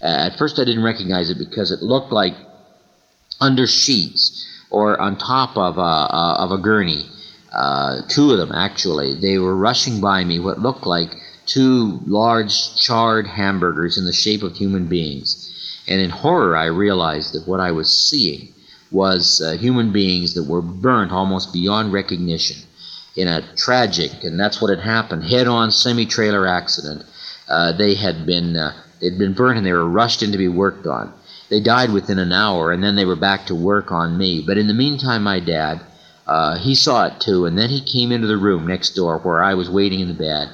Uh, 0.00 0.06
at 0.06 0.38
first, 0.38 0.58
I 0.58 0.64
didn't 0.64 0.84
recognize 0.84 1.30
it 1.30 1.38
because 1.38 1.70
it 1.70 1.82
looked 1.82 2.12
like 2.12 2.34
under 3.40 3.66
sheets 3.66 4.44
or 4.70 5.00
on 5.00 5.16
top 5.16 5.56
of 5.56 5.78
a, 5.78 5.80
of 5.80 6.50
a 6.50 6.58
gurney. 6.58 7.06
Uh, 7.52 8.02
two 8.08 8.30
of 8.30 8.38
them, 8.38 8.52
actually. 8.52 9.14
They 9.14 9.38
were 9.38 9.56
rushing 9.56 10.00
by 10.00 10.24
me, 10.24 10.38
what 10.38 10.60
looked 10.60 10.86
like 10.86 11.16
two 11.46 12.00
large 12.06 12.76
charred 12.76 13.26
hamburgers 13.26 13.96
in 13.96 14.04
the 14.04 14.12
shape 14.12 14.42
of 14.42 14.54
human 14.54 14.86
beings. 14.86 15.46
And 15.88 16.00
in 16.00 16.10
horror, 16.10 16.56
I 16.56 16.66
realized 16.66 17.32
that 17.32 17.48
what 17.48 17.60
I 17.60 17.72
was 17.72 17.90
seeing 17.90 18.52
was 18.90 19.40
uh, 19.40 19.52
human 19.52 19.92
beings 19.92 20.34
that 20.34 20.44
were 20.44 20.62
burnt 20.62 21.12
almost 21.12 21.52
beyond 21.52 21.92
recognition 21.92 22.62
in 23.16 23.28
a 23.28 23.42
tragic, 23.56 24.22
and 24.22 24.38
that's 24.38 24.60
what 24.60 24.70
had 24.70 24.80
happened, 24.80 25.24
head-on 25.24 25.70
semi-trailer 25.70 26.46
accident. 26.46 27.02
Uh, 27.48 27.72
they 27.72 27.94
had 27.94 28.26
been 28.26 28.56
uh, 28.56 28.72
they'd 29.00 29.18
been 29.18 29.32
burnt 29.32 29.56
and 29.56 29.66
they 29.66 29.72
were 29.72 29.88
rushed 29.88 30.22
in 30.22 30.32
to 30.32 30.38
be 30.38 30.48
worked 30.48 30.86
on. 30.86 31.12
They 31.48 31.60
died 31.60 31.92
within 31.92 32.18
an 32.18 32.32
hour, 32.32 32.72
and 32.72 32.82
then 32.82 32.94
they 32.96 33.04
were 33.04 33.16
back 33.16 33.46
to 33.46 33.54
work 33.54 33.90
on 33.90 34.18
me. 34.18 34.42
But 34.46 34.58
in 34.58 34.66
the 34.66 34.74
meantime, 34.74 35.22
my 35.22 35.40
dad, 35.40 35.80
uh, 36.26 36.58
he 36.58 36.74
saw 36.74 37.06
it 37.06 37.20
too, 37.20 37.46
and 37.46 37.58
then 37.58 37.70
he 37.70 37.80
came 37.80 38.12
into 38.12 38.26
the 38.26 38.36
room 38.36 38.66
next 38.66 38.90
door 38.90 39.18
where 39.18 39.42
I 39.42 39.54
was 39.54 39.70
waiting 39.70 40.00
in 40.00 40.08
the 40.08 40.14
bed. 40.14 40.50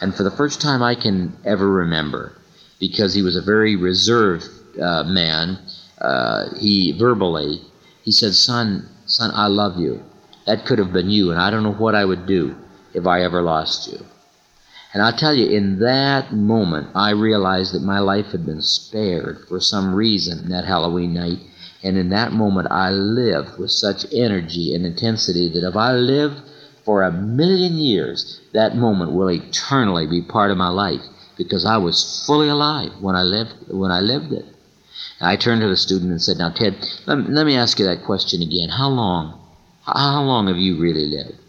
And 0.00 0.14
for 0.14 0.24
the 0.24 0.30
first 0.30 0.60
time 0.60 0.82
I 0.82 0.96
can 0.96 1.36
ever 1.44 1.68
remember, 1.68 2.32
because 2.80 3.14
he 3.14 3.22
was 3.22 3.36
a 3.36 3.42
very 3.42 3.76
reserved 3.76 4.48
uh, 4.80 5.04
man, 5.04 5.58
uh, 6.00 6.54
he 6.58 6.92
verbally, 6.98 7.60
he 8.02 8.10
said, 8.10 8.34
Son, 8.34 8.88
son, 9.06 9.30
I 9.34 9.46
love 9.46 9.78
you. 9.78 10.02
That 10.46 10.66
could 10.66 10.78
have 10.78 10.92
been 10.92 11.10
you, 11.10 11.30
and 11.30 11.40
I 11.40 11.50
don't 11.50 11.62
know 11.62 11.72
what 11.72 11.94
I 11.94 12.04
would 12.04 12.26
do 12.26 12.56
if 12.92 13.06
I 13.06 13.22
ever 13.22 13.40
lost 13.40 13.90
you. 13.92 14.04
And 14.94 15.02
I'll 15.02 15.16
tell 15.16 15.34
you, 15.34 15.50
in 15.50 15.80
that 15.80 16.32
moment, 16.32 16.86
I 16.94 17.10
realized 17.10 17.74
that 17.74 17.82
my 17.82 17.98
life 17.98 18.26
had 18.26 18.46
been 18.46 18.62
spared 18.62 19.40
for 19.48 19.58
some 19.58 19.92
reason 19.92 20.50
that 20.50 20.64
Halloween 20.64 21.12
night. 21.12 21.40
And 21.82 21.98
in 21.98 22.10
that 22.10 22.32
moment, 22.32 22.68
I 22.70 22.90
lived 22.90 23.58
with 23.58 23.72
such 23.72 24.06
energy 24.12 24.72
and 24.72 24.86
intensity 24.86 25.48
that 25.48 25.66
if 25.68 25.74
I 25.74 25.92
live 25.94 26.38
for 26.84 27.02
a 27.02 27.10
million 27.10 27.74
years, 27.74 28.40
that 28.52 28.76
moment 28.76 29.12
will 29.12 29.30
eternally 29.30 30.06
be 30.06 30.22
part 30.22 30.52
of 30.52 30.56
my 30.56 30.68
life 30.68 31.02
because 31.36 31.66
I 31.66 31.78
was 31.78 32.24
fully 32.24 32.48
alive 32.48 32.92
when 33.00 33.16
I 33.16 33.22
lived 33.22 33.52
when 33.68 33.90
I 33.90 33.98
lived 33.98 34.32
it. 34.32 34.44
I 35.20 35.34
turned 35.36 35.60
to 35.62 35.68
the 35.68 35.76
student 35.76 36.12
and 36.12 36.22
said, 36.22 36.38
Now, 36.38 36.50
Ted, 36.50 36.76
let 37.06 37.46
me 37.46 37.56
ask 37.56 37.80
you 37.80 37.86
that 37.86 38.04
question 38.04 38.42
again. 38.42 38.68
How 38.68 38.88
long? 38.88 39.40
How 39.84 40.22
long 40.22 40.46
have 40.46 40.56
you 40.56 40.78
really 40.78 41.06
lived? 41.06 41.43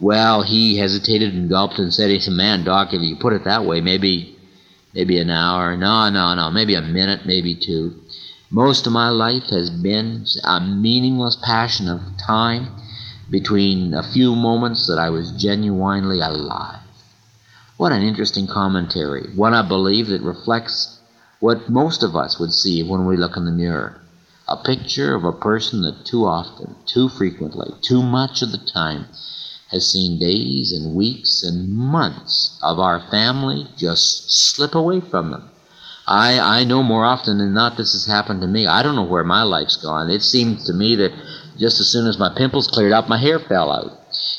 Well, 0.00 0.42
he 0.42 0.76
hesitated 0.76 1.34
and 1.34 1.48
gulped 1.48 1.78
and 1.78 1.94
said, 1.94 2.10
He 2.10 2.18
said, 2.18 2.34
Man, 2.34 2.64
Doc, 2.64 2.92
if 2.92 3.00
you 3.00 3.16
put 3.16 3.32
it 3.32 3.44
that 3.44 3.64
way, 3.64 3.80
maybe 3.80 4.36
maybe 4.92 5.18
an 5.18 5.30
hour. 5.30 5.76
No, 5.76 6.08
no, 6.10 6.34
no, 6.34 6.50
maybe 6.50 6.74
a 6.74 6.82
minute, 6.82 7.26
maybe 7.26 7.54
two. 7.54 7.94
Most 8.50 8.86
of 8.86 8.92
my 8.92 9.08
life 9.08 9.50
has 9.50 9.70
been 9.70 10.26
a 10.44 10.60
meaningless 10.60 11.36
passion 11.42 11.88
of 11.88 12.00
time 12.16 12.68
between 13.30 13.94
a 13.94 14.02
few 14.02 14.34
moments 14.36 14.86
that 14.86 14.98
I 14.98 15.10
was 15.10 15.32
genuinely 15.32 16.20
alive. 16.20 16.80
What 17.76 17.92
an 17.92 18.02
interesting 18.02 18.46
commentary. 18.46 19.32
One 19.34 19.54
I 19.54 19.62
believe 19.62 20.08
that 20.08 20.22
reflects 20.22 20.98
what 21.40 21.68
most 21.68 22.02
of 22.02 22.14
us 22.14 22.38
would 22.38 22.52
see 22.52 22.82
when 22.82 23.06
we 23.06 23.16
look 23.16 23.36
in 23.36 23.44
the 23.44 23.50
mirror 23.50 24.00
a 24.46 24.56
picture 24.56 25.14
of 25.14 25.24
a 25.24 25.32
person 25.32 25.82
that 25.82 26.04
too 26.04 26.26
often, 26.26 26.76
too 26.84 27.08
frequently, 27.08 27.72
too 27.80 28.02
much 28.02 28.42
of 28.42 28.52
the 28.52 28.58
time 28.58 29.06
has 29.74 29.86
seen 29.86 30.18
days 30.18 30.72
and 30.72 30.94
weeks 30.94 31.42
and 31.42 31.68
months 31.68 32.58
of 32.62 32.78
our 32.78 33.00
family 33.10 33.66
just 33.76 34.32
slip 34.32 34.74
away 34.74 35.00
from 35.00 35.30
them. 35.30 35.50
I, 36.06 36.60
I 36.60 36.64
know 36.64 36.82
more 36.82 37.04
often 37.04 37.38
than 37.38 37.52
not 37.52 37.76
this 37.76 37.92
has 37.92 38.06
happened 38.06 38.40
to 38.40 38.46
me. 38.46 38.66
I 38.66 38.82
don't 38.82 38.96
know 38.96 39.04
where 39.04 39.24
my 39.24 39.42
life's 39.42 39.76
gone. 39.76 40.10
It 40.10 40.22
seems 40.22 40.64
to 40.64 40.72
me 40.72 40.96
that 40.96 41.12
just 41.58 41.80
as 41.80 41.88
soon 41.88 42.06
as 42.06 42.18
my 42.18 42.30
pimples 42.34 42.66
cleared 42.66 42.92
up, 42.92 43.08
my 43.08 43.18
hair 43.18 43.38
fell 43.38 43.70
out. 43.70 43.92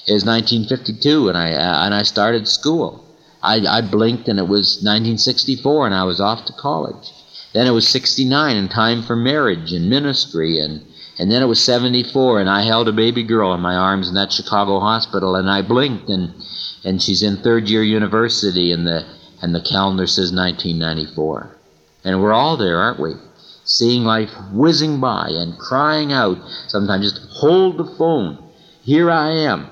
It 0.08 0.14
was 0.14 0.26
1952, 0.26 1.30
and 1.30 1.38
I, 1.38 1.54
uh, 1.54 1.86
and 1.86 1.94
I 1.94 2.04
started 2.04 2.48
school. 2.48 3.06
I, 3.46 3.62
I 3.68 3.82
blinked 3.82 4.28
and 4.28 4.40
it 4.40 4.48
was 4.48 4.82
1964 4.82 5.86
and 5.86 5.96
I 5.96 6.04
was 6.04 6.20
off 6.20 6.46
to 6.46 6.54
college. 6.54 7.12
Then 7.54 7.68
it 7.68 7.72
was 7.72 7.88
69 7.88 8.58
and 8.58 8.70
time 8.72 9.04
for 9.04 9.16
marriage 9.16 9.72
and 9.72 9.90
ministry 9.90 10.60
and, 10.60 10.82
And 11.18 11.32
then 11.32 11.42
it 11.42 11.46
was 11.46 11.64
74, 11.64 12.42
and 12.42 12.50
I 12.50 12.64
held 12.64 12.90
a 12.90 12.94
baby 12.94 13.24
girl 13.24 13.54
in 13.54 13.62
my 13.62 13.76
arms 13.76 14.10
in 14.10 14.16
that 14.16 14.34
Chicago 14.34 14.80
hospital, 14.80 15.36
and 15.36 15.50
I 15.50 15.62
blinked, 15.62 16.10
and, 16.10 16.34
and 16.84 17.02
she's 17.02 17.24
in 17.24 17.38
third 17.38 17.70
year 17.70 17.84
university, 17.84 18.74
and 18.74 18.86
the, 18.86 19.06
and 19.42 19.56
the 19.56 19.62
calendar 19.62 20.08
says 20.08 20.34
1994. 20.34 21.56
And 22.04 22.22
we're 22.22 22.34
all 22.34 22.58
there, 22.58 22.80
aren't 22.80 23.00
we? 23.00 23.14
Seeing 23.64 24.04
life 24.04 24.30
whizzing 24.52 25.00
by 25.00 25.30
and 25.30 25.58
crying 25.58 26.12
out, 26.12 26.38
sometimes 26.68 27.12
just 27.12 27.26
hold 27.32 27.78
the 27.78 27.96
phone. 27.98 28.38
Here 28.84 29.10
I 29.10 29.32
am. 29.32 29.70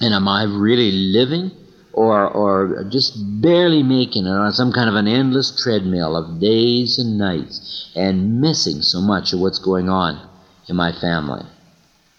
And 0.00 0.12
am 0.12 0.26
I 0.26 0.42
really 0.42 0.90
living? 0.90 1.52
Or, 1.92 2.28
or 2.28 2.84
just 2.90 3.16
barely 3.40 3.82
making 3.82 4.26
it 4.26 4.30
on 4.30 4.52
some 4.52 4.72
kind 4.72 4.88
of 4.88 4.94
an 4.94 5.08
endless 5.08 5.60
treadmill 5.60 6.16
of 6.16 6.40
days 6.40 6.98
and 6.98 7.18
nights 7.18 7.90
and 7.96 8.40
missing 8.40 8.82
so 8.82 9.00
much 9.00 9.32
of 9.32 9.40
what's 9.40 9.58
going 9.58 9.88
on 9.88 10.27
in 10.68 10.76
my 10.76 10.92
family. 10.92 11.44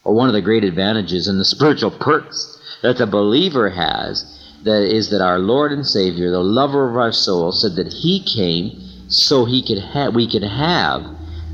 Or 0.04 0.14
one 0.14 0.28
of 0.28 0.34
the 0.34 0.42
great 0.42 0.64
advantages 0.64 1.28
and 1.28 1.40
the 1.40 1.46
spiritual 1.46 1.92
perks 1.92 2.58
that 2.82 2.98
the 2.98 3.06
believer 3.06 3.70
has 3.70 4.26
that 4.64 4.84
is 4.84 5.10
that 5.10 5.22
our 5.22 5.40
Lord 5.40 5.72
and 5.72 5.86
Savior, 5.86 6.32
the 6.32 6.40
lover 6.40 6.90
of 6.90 6.98
our 6.98 7.12
soul, 7.12 7.52
said 7.52 7.76
that 7.76 7.94
He 7.94 8.24
came 8.24 9.10
so 9.10 9.46
He 9.46 9.62
could 9.62 9.80
have 9.80 10.16
we 10.16 10.30
could 10.30 10.44
have 10.44 11.04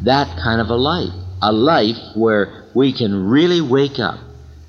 that 0.03 0.37
kind 0.37 0.61
of 0.61 0.69
a 0.69 0.75
life, 0.75 1.13
a 1.41 1.51
life 1.51 1.97
where 2.15 2.65
we 2.73 2.93
can 2.93 3.27
really 3.27 3.61
wake 3.61 3.99
up 3.99 4.19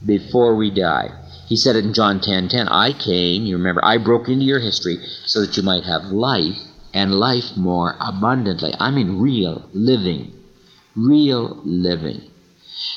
before 0.04 0.54
we 0.54 0.71
die. 0.71 1.11
He 1.47 1.56
said 1.56 1.76
it 1.76 1.85
in 1.85 1.95
John 1.95 2.21
10 2.21 2.49
10. 2.49 2.68
I 2.68 2.92
came, 2.92 3.45
you 3.45 3.56
remember, 3.56 3.85
I 3.85 3.99
broke 3.99 4.28
into 4.28 4.45
your 4.45 4.61
history 4.61 4.99
so 5.25 5.40
that 5.40 5.56
you 5.56 5.62
might 5.62 5.85
have 5.85 6.04
life 6.04 6.59
and 6.92 7.14
life 7.14 7.56
more 7.56 7.95
abundantly. 8.00 8.73
I 8.78 8.90
mean, 8.90 9.21
real 9.21 9.68
living 9.73 10.33
real 10.97 11.61
living. 11.65 12.23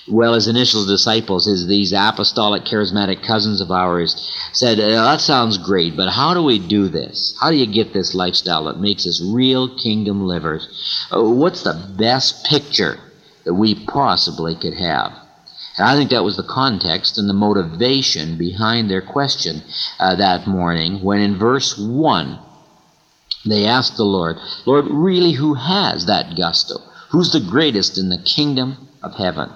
Well, 0.08 0.34
his 0.34 0.48
initial 0.48 0.86
disciples, 0.86 1.46
his 1.46 1.68
these 1.68 1.94
apostolic 1.94 2.63
charismatic 2.63 3.22
cousins 3.22 3.62
of 3.62 3.72
ours, 3.72 4.15
said, 4.51 4.79
uh, 4.79 5.03
That 5.03 5.22
sounds 5.22 5.58
great, 5.58 5.96
but 5.96 6.10
how 6.10 6.34
do 6.34 6.44
we 6.44 6.60
do 6.60 6.88
this? 6.88 7.36
How 7.39 7.50
do 7.51 7.56
you 7.56 7.65
get 7.65 7.94
this 7.94 8.15
lifestyle 8.15 8.65
that 8.65 8.79
makes 8.79 9.06
us 9.06 9.22
real 9.22 9.70
kingdom 9.70 10.25
livers? 10.25 10.68
Uh, 11.15 11.24
what's 11.24 11.63
the 11.63 11.79
best 11.98 12.46
picture 12.46 13.00
that 13.46 13.53
we 13.53 13.75
possibly 13.75 14.56
could 14.56 14.74
have? 14.74 15.13
And 15.77 15.88
I 15.88 15.96
think 15.96 16.10
that 16.10 16.25
was 16.25 16.36
the 16.36 16.44
context 16.44 17.18
and 17.18 17.29
the 17.29 17.34
motivation 17.34 18.38
behind 18.38 18.89
their 18.89 19.01
question 19.01 19.62
uh, 20.00 20.15
that 20.15 20.48
morning 20.48 21.01
when 21.01 21.22
in 21.22 21.38
verse 21.38 21.77
1 21.77 22.39
they 23.46 23.65
asked 23.65 23.96
the 23.96 24.03
Lord, 24.03 24.38
Lord, 24.65 24.88
really, 24.89 25.32
who 25.32 25.53
has 25.53 26.06
that 26.08 26.36
gusto? 26.36 26.82
Who's 27.10 27.32
the 27.32 27.39
greatest 27.39 27.98
in 27.98 28.10
the 28.10 28.20
kingdom 28.20 28.88
of 29.01 29.16
heaven? 29.16 29.51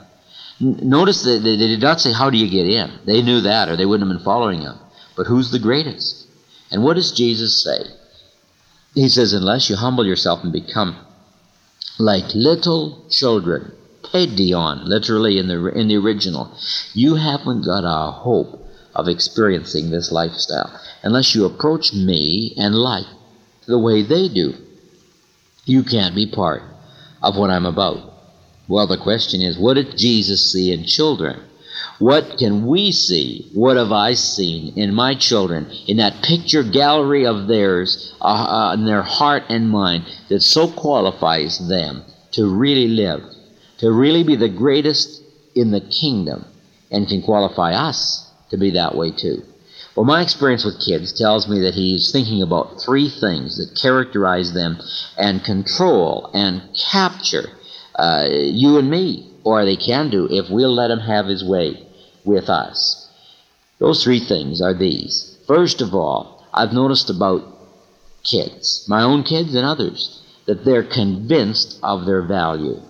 Notice 0.60 1.24
that 1.24 1.44
they 1.44 1.58
did 1.58 1.82
not 1.82 2.02
say, 2.02 2.12
How 2.12 2.30
do 2.30 2.38
you 2.38 2.50
get 2.50 2.68
in? 2.68 2.92
They 3.06 3.22
knew 3.22 3.42
that, 3.42 3.70
or 3.70 3.76
they 3.76 3.86
wouldn't 3.86 4.10
have 4.10 4.18
been 4.18 4.26
following 4.26 4.62
him. 4.62 4.76
But 5.16 5.28
who's 5.28 5.52
the 5.52 5.60
greatest? 5.60 6.28
And 6.72 6.84
what 6.84 6.96
does 6.96 7.12
Jesus 7.12 7.64
say? 7.64 7.86
He 8.96 9.08
says, 9.10 9.34
Unless 9.34 9.70
you 9.70 9.76
humble 9.76 10.06
yourself 10.06 10.44
and 10.44 10.52
become 10.52 10.96
like 12.00 12.34
little 12.34 13.06
children, 13.10 13.72
paidion, 14.02 14.86
literally 14.86 15.38
in 15.38 15.48
the, 15.48 15.68
in 15.68 15.88
the 15.88 15.98
original, 15.98 16.56
you 16.94 17.16
haven't 17.16 17.66
got 17.66 17.84
a 17.86 18.12
hope 18.12 18.60
of 18.96 19.08
experiencing 19.08 19.90
this 19.90 20.12
lifestyle 20.12 20.80
unless 21.04 21.36
you 21.36 21.46
approach 21.46 21.94
me 21.94 22.54
and 22.58 22.74
life 22.76 23.08
the 23.68 23.78
way 23.78 24.02
they 24.02 24.28
do. 24.28 24.56
You 25.66 25.84
can't 25.84 26.16
be 26.16 26.26
part 26.28 26.64
of 27.24 27.38
what 27.38 27.50
I'm 27.50 27.66
about. 27.66 28.14
Well, 28.68 28.88
the 28.88 28.98
question 28.98 29.42
is, 29.42 29.58
what 29.58 29.76
did 29.76 29.98
Jesus 29.98 30.52
see 30.52 30.72
in 30.72 30.86
children? 30.86 31.40
What 32.00 32.38
can 32.38 32.66
we 32.66 32.92
see? 32.92 33.50
What 33.54 33.78
have 33.78 33.92
I 33.92 34.14
seen 34.14 34.78
in 34.78 34.94
my 34.94 35.16
children, 35.16 35.72
in 35.88 35.98
that 35.98 36.24
picture 36.24 36.64
gallery 36.64 37.26
of 37.26 37.48
theirs, 37.48 38.14
uh, 38.22 38.26
uh, 38.26 38.74
in 38.74 38.86
their 38.86 39.02
heart 39.02 39.44
and 39.50 39.70
mind, 39.70 40.06
that 40.30 40.42
so 40.42 40.70
qualifies 40.72 41.68
them 41.68 42.04
to 42.32 42.48
really 42.48 42.88
live, 42.88 43.22
to 43.80 43.92
really 43.92 44.24
be 44.24 44.36
the 44.36 44.50
greatest 44.50 45.22
in 45.56 45.72
the 45.72 45.82
kingdom, 45.82 46.46
and 46.92 47.08
can 47.08 47.22
qualify 47.22 47.74
us 47.74 48.30
to 48.50 48.58
be 48.58 48.72
that 48.72 48.96
way 48.96 49.12
too? 49.12 49.44
Well, 49.96 50.06
my 50.06 50.24
experience 50.24 50.66
with 50.66 50.84
kids 50.84 51.14
tells 51.14 51.48
me 51.48 51.60
that 51.60 51.76
he's 51.76 52.12
thinking 52.12 52.42
about 52.42 52.82
three 52.82 53.10
things 53.10 53.58
that 53.58 53.80
characterize 53.80 54.52
them 54.52 54.80
and 55.18 55.44
control 55.44 56.32
and 56.34 56.64
capture 56.92 57.50
uh, 57.96 58.28
you 58.32 58.80
and 58.80 58.90
me, 58.90 59.30
or 59.44 59.66
they 59.66 59.76
can 59.76 60.10
do 60.10 60.28
if 60.32 60.50
we'll 60.50 60.74
let 60.74 60.90
him 60.90 61.00
have 61.00 61.28
his 61.28 61.44
way 61.44 61.86
with 62.26 62.50
us. 62.50 63.08
Those 63.78 64.04
three 64.04 64.20
things 64.20 64.62
are 64.62 64.74
these. 64.74 65.38
First 65.46 65.80
of 65.80 65.94
all, 65.94 66.44
I've 66.52 66.74
noticed 66.74 67.12
about 67.12 67.44
kids, 68.24 68.86
my 68.88 69.04
own 69.04 69.24
kids 69.24 69.54
and 69.54 69.66
others, 69.66 70.24
that 70.48 70.66
they're 70.66 70.84
convinced 70.84 71.78
of 71.84 72.06
their 72.06 72.24
value. 72.24 72.82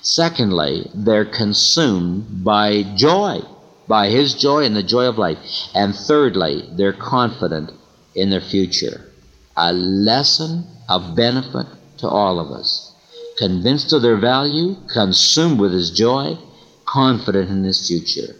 Secondly, 0.00 0.88
they're 0.94 1.24
consumed 1.24 2.44
by 2.44 2.84
joy 2.94 3.40
by 3.88 4.08
His 4.08 4.34
joy 4.34 4.64
and 4.64 4.76
the 4.76 4.82
joy 4.82 5.06
of 5.06 5.18
life. 5.18 5.38
And 5.74 5.94
thirdly, 5.94 6.68
they're 6.72 6.92
confident 6.92 7.72
in 8.14 8.30
their 8.30 8.40
future. 8.40 9.10
A 9.56 9.72
lesson 9.72 10.66
of 10.88 11.16
benefit 11.16 11.66
to 11.98 12.08
all 12.08 12.38
of 12.38 12.50
us. 12.50 12.92
Convinced 13.38 13.92
of 13.92 14.02
their 14.02 14.16
value, 14.16 14.76
consumed 14.92 15.58
with 15.58 15.72
His 15.72 15.90
joy, 15.90 16.38
confident 16.84 17.50
in 17.50 17.64
His 17.64 17.86
future. 17.86 18.36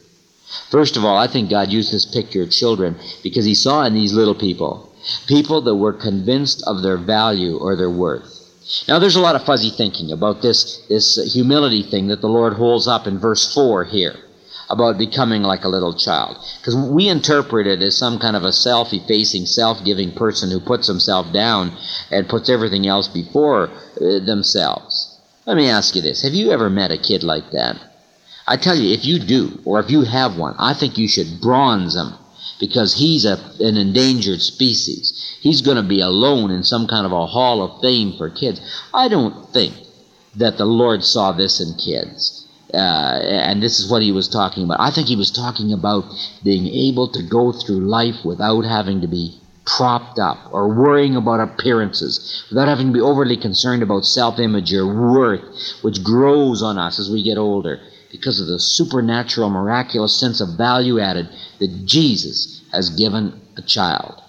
First 0.71 0.97
of 0.97 1.05
all, 1.05 1.17
I 1.17 1.27
think 1.27 1.51
God 1.51 1.71
used 1.71 1.93
this 1.93 2.05
picture 2.05 2.43
of 2.43 2.51
children 2.51 2.97
because 3.23 3.45
He 3.45 3.55
saw 3.55 3.85
in 3.85 3.95
these 3.95 4.13
little 4.13 4.35
people 4.35 4.93
people 5.27 5.61
that 5.63 5.75
were 5.75 5.93
convinced 5.93 6.63
of 6.67 6.83
their 6.83 6.97
value 6.97 7.57
or 7.59 7.75
their 7.75 7.91
worth. 7.91 8.39
Now, 8.87 9.01
there's 9.01 9.17
a 9.17 9.21
lot 9.21 9.35
of 9.35 9.45
fuzzy 9.45 9.71
thinking 9.71 10.13
about 10.13 10.43
this, 10.43 10.79
this 10.89 11.17
humility 11.33 11.83
thing 11.83 12.07
that 12.09 12.21
the 12.21 12.29
Lord 12.29 12.53
holds 12.53 12.87
up 12.87 13.07
in 13.07 13.19
verse 13.19 13.53
4 13.53 13.85
here 13.85 14.15
about 14.73 14.97
becoming 14.97 15.43
like 15.43 15.65
a 15.65 15.69
little 15.69 15.93
child. 15.93 16.37
Because 16.59 16.75
we 16.75 17.09
interpret 17.09 17.67
it 17.67 17.83
as 17.83 17.97
some 17.97 18.19
kind 18.19 18.35
of 18.35 18.43
a 18.43 18.53
self 18.53 18.93
effacing, 18.93 19.45
self 19.45 19.85
giving 19.85 20.13
person 20.13 20.51
who 20.51 20.59
puts 20.59 20.87
himself 20.87 21.31
down 21.33 21.77
and 22.11 22.29
puts 22.29 22.49
everything 22.49 22.87
else 22.87 23.07
before 23.07 23.69
uh, 23.69 24.19
themselves. 24.25 25.21
Let 25.47 25.59
me 25.59 25.69
ask 25.69 25.95
you 25.95 26.01
this 26.01 26.23
Have 26.23 26.33
you 26.33 26.51
ever 26.51 26.71
met 26.71 26.91
a 26.91 26.97
kid 26.97 27.23
like 27.23 27.51
that? 27.53 27.77
I 28.47 28.57
tell 28.57 28.75
you, 28.75 28.93
if 28.93 29.05
you 29.05 29.19
do, 29.19 29.61
or 29.65 29.79
if 29.79 29.91
you 29.91 30.03
have 30.03 30.37
one, 30.37 30.57
I 30.59 30.75
think 30.75 30.99
you 30.99 31.07
should 31.07 31.41
bronze 31.41 31.95
him 31.95 32.15
because 32.59 32.95
he's 32.95 33.25
a, 33.25 33.39
an 33.61 33.77
endangered 33.77 34.41
species. 34.41 35.39
He's 35.41 35.61
going 35.61 35.77
to 35.77 35.83
be 35.83 36.01
alone 36.01 36.51
in 36.51 36.65
some 36.65 36.87
kind 36.87 37.05
of 37.05 37.13
a 37.13 37.27
hall 37.27 37.63
of 37.63 37.83
fame 37.83 38.15
for 38.17 38.31
kids. 38.31 38.61
I 38.95 39.09
don't 39.09 39.49
think 39.53 39.75
that 40.37 40.57
the 40.57 40.65
Lord 40.65 41.05
saw 41.05 41.33
this 41.33 41.61
in 41.61 41.75
kids 41.75 42.47
uh, 42.75 43.21
and 43.23 43.63
this 43.63 43.79
is 43.79 43.91
what 43.91 44.03
he 44.03 44.13
was 44.13 44.29
talking 44.29 44.65
about. 44.65 44.81
I 44.81 44.91
think 44.91 45.09
he 45.09 45.17
was 45.17 45.31
talking 45.31 45.73
about 45.73 46.05
being 46.43 46.67
able 46.67 47.09
to 47.13 47.23
go 47.23 47.53
through 47.53 47.81
life 47.81 48.25
without 48.25 48.63
having 48.63 49.01
to 49.03 49.07
be 49.07 49.39
propped 49.65 50.19
up 50.19 50.39
or 50.53 50.69
worrying 50.69 51.17
about 51.17 51.41
appearances, 51.41 52.45
without 52.51 52.69
having 52.69 52.89
to 52.89 52.93
be 52.93 53.01
overly 53.01 53.37
concerned 53.37 53.83
about 53.83 54.05
self 54.05 54.39
image 54.39 54.73
or 54.73 54.87
worth, 54.87 55.43
which 55.83 56.03
grows 56.03 56.63
on 56.63 56.79
us 56.79 56.99
as 56.99 57.11
we 57.11 57.23
get 57.23 57.39
older 57.39 57.81
because 58.11 58.41
of 58.41 58.47
the 58.47 58.59
supernatural, 58.59 59.51
miraculous 59.51 60.19
sense 60.19 60.41
of 60.41 60.57
value 60.57 61.01
added 61.01 61.29
that 61.59 61.85
Jesus 61.87 62.63
has 62.73 62.91
given 62.91 63.41
a 63.57 63.63
child. 63.63 64.22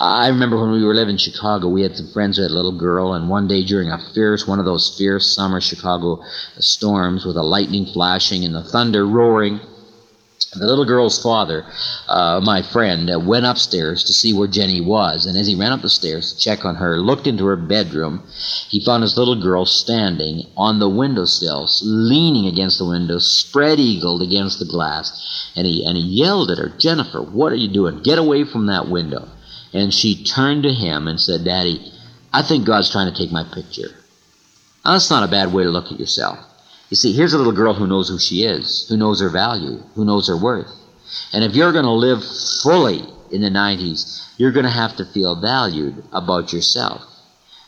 I 0.00 0.28
remember 0.28 0.60
when 0.60 0.70
we 0.70 0.84
were 0.84 0.94
living 0.94 1.14
in 1.14 1.18
Chicago, 1.18 1.66
we 1.66 1.82
had 1.82 1.96
some 1.96 2.12
friends 2.12 2.36
who 2.36 2.44
had 2.44 2.52
a 2.52 2.54
little 2.54 2.78
girl, 2.78 3.14
and 3.14 3.28
one 3.28 3.48
day 3.48 3.64
during 3.64 3.90
a 3.90 3.98
fierce, 4.14 4.46
one 4.46 4.60
of 4.60 4.64
those 4.64 4.96
fierce 4.96 5.34
summer 5.34 5.60
Chicago 5.60 6.22
storms 6.60 7.24
with 7.24 7.34
the 7.34 7.42
lightning 7.42 7.84
flashing 7.84 8.44
and 8.44 8.54
the 8.54 8.62
thunder 8.62 9.04
roaring, 9.04 9.58
the 10.54 10.66
little 10.66 10.84
girl's 10.84 11.20
father, 11.20 11.66
uh, 12.06 12.40
my 12.40 12.62
friend, 12.62 13.10
uh, 13.10 13.18
went 13.18 13.44
upstairs 13.44 14.04
to 14.04 14.12
see 14.12 14.32
where 14.32 14.46
Jenny 14.46 14.80
was, 14.80 15.26
and 15.26 15.36
as 15.36 15.48
he 15.48 15.56
ran 15.56 15.72
up 15.72 15.82
the 15.82 15.90
stairs 15.90 16.32
to 16.32 16.38
check 16.38 16.64
on 16.64 16.76
her, 16.76 17.00
looked 17.00 17.26
into 17.26 17.46
her 17.46 17.56
bedroom, 17.56 18.22
he 18.68 18.78
found 18.78 19.02
his 19.02 19.18
little 19.18 19.42
girl 19.42 19.66
standing 19.66 20.46
on 20.56 20.78
the 20.78 20.88
windowsill, 20.88 21.68
leaning 21.82 22.46
against 22.46 22.78
the 22.78 22.86
window, 22.86 23.18
spread 23.18 23.80
eagled 23.80 24.22
against 24.22 24.60
the 24.60 24.64
glass, 24.64 25.50
and 25.56 25.66
he 25.66 25.84
and 25.84 25.96
he 25.96 26.04
yelled 26.04 26.52
at 26.52 26.58
her, 26.58 26.68
Jennifer, 26.78 27.20
what 27.20 27.52
are 27.52 27.56
you 27.56 27.68
doing? 27.68 28.00
Get 28.04 28.18
away 28.18 28.44
from 28.44 28.66
that 28.66 28.88
window. 28.88 29.28
And 29.72 29.92
she 29.92 30.24
turned 30.24 30.62
to 30.62 30.72
him 30.72 31.08
and 31.08 31.20
said, 31.20 31.44
Daddy, 31.44 31.92
I 32.32 32.42
think 32.42 32.66
God's 32.66 32.90
trying 32.90 33.12
to 33.12 33.18
take 33.18 33.32
my 33.32 33.44
picture. 33.44 33.88
Now, 34.84 34.92
that's 34.92 35.10
not 35.10 35.22
a 35.22 35.30
bad 35.30 35.52
way 35.52 35.64
to 35.64 35.70
look 35.70 35.92
at 35.92 36.00
yourself. 36.00 36.38
You 36.90 36.96
see, 36.96 37.12
here's 37.12 37.34
a 37.34 37.38
little 37.38 37.52
girl 37.52 37.74
who 37.74 37.86
knows 37.86 38.08
who 38.08 38.18
she 38.18 38.44
is, 38.44 38.86
who 38.88 38.96
knows 38.96 39.20
her 39.20 39.28
value, 39.28 39.82
who 39.94 40.04
knows 40.04 40.28
her 40.28 40.36
worth. 40.36 40.72
And 41.32 41.44
if 41.44 41.54
you're 41.54 41.72
going 41.72 41.84
to 41.84 41.90
live 41.90 42.24
fully 42.62 43.04
in 43.30 43.42
the 43.42 43.50
90s, 43.50 44.26
you're 44.38 44.52
going 44.52 44.64
to 44.64 44.70
have 44.70 44.96
to 44.96 45.04
feel 45.04 45.34
valued 45.34 46.02
about 46.12 46.52
yourself. 46.52 47.02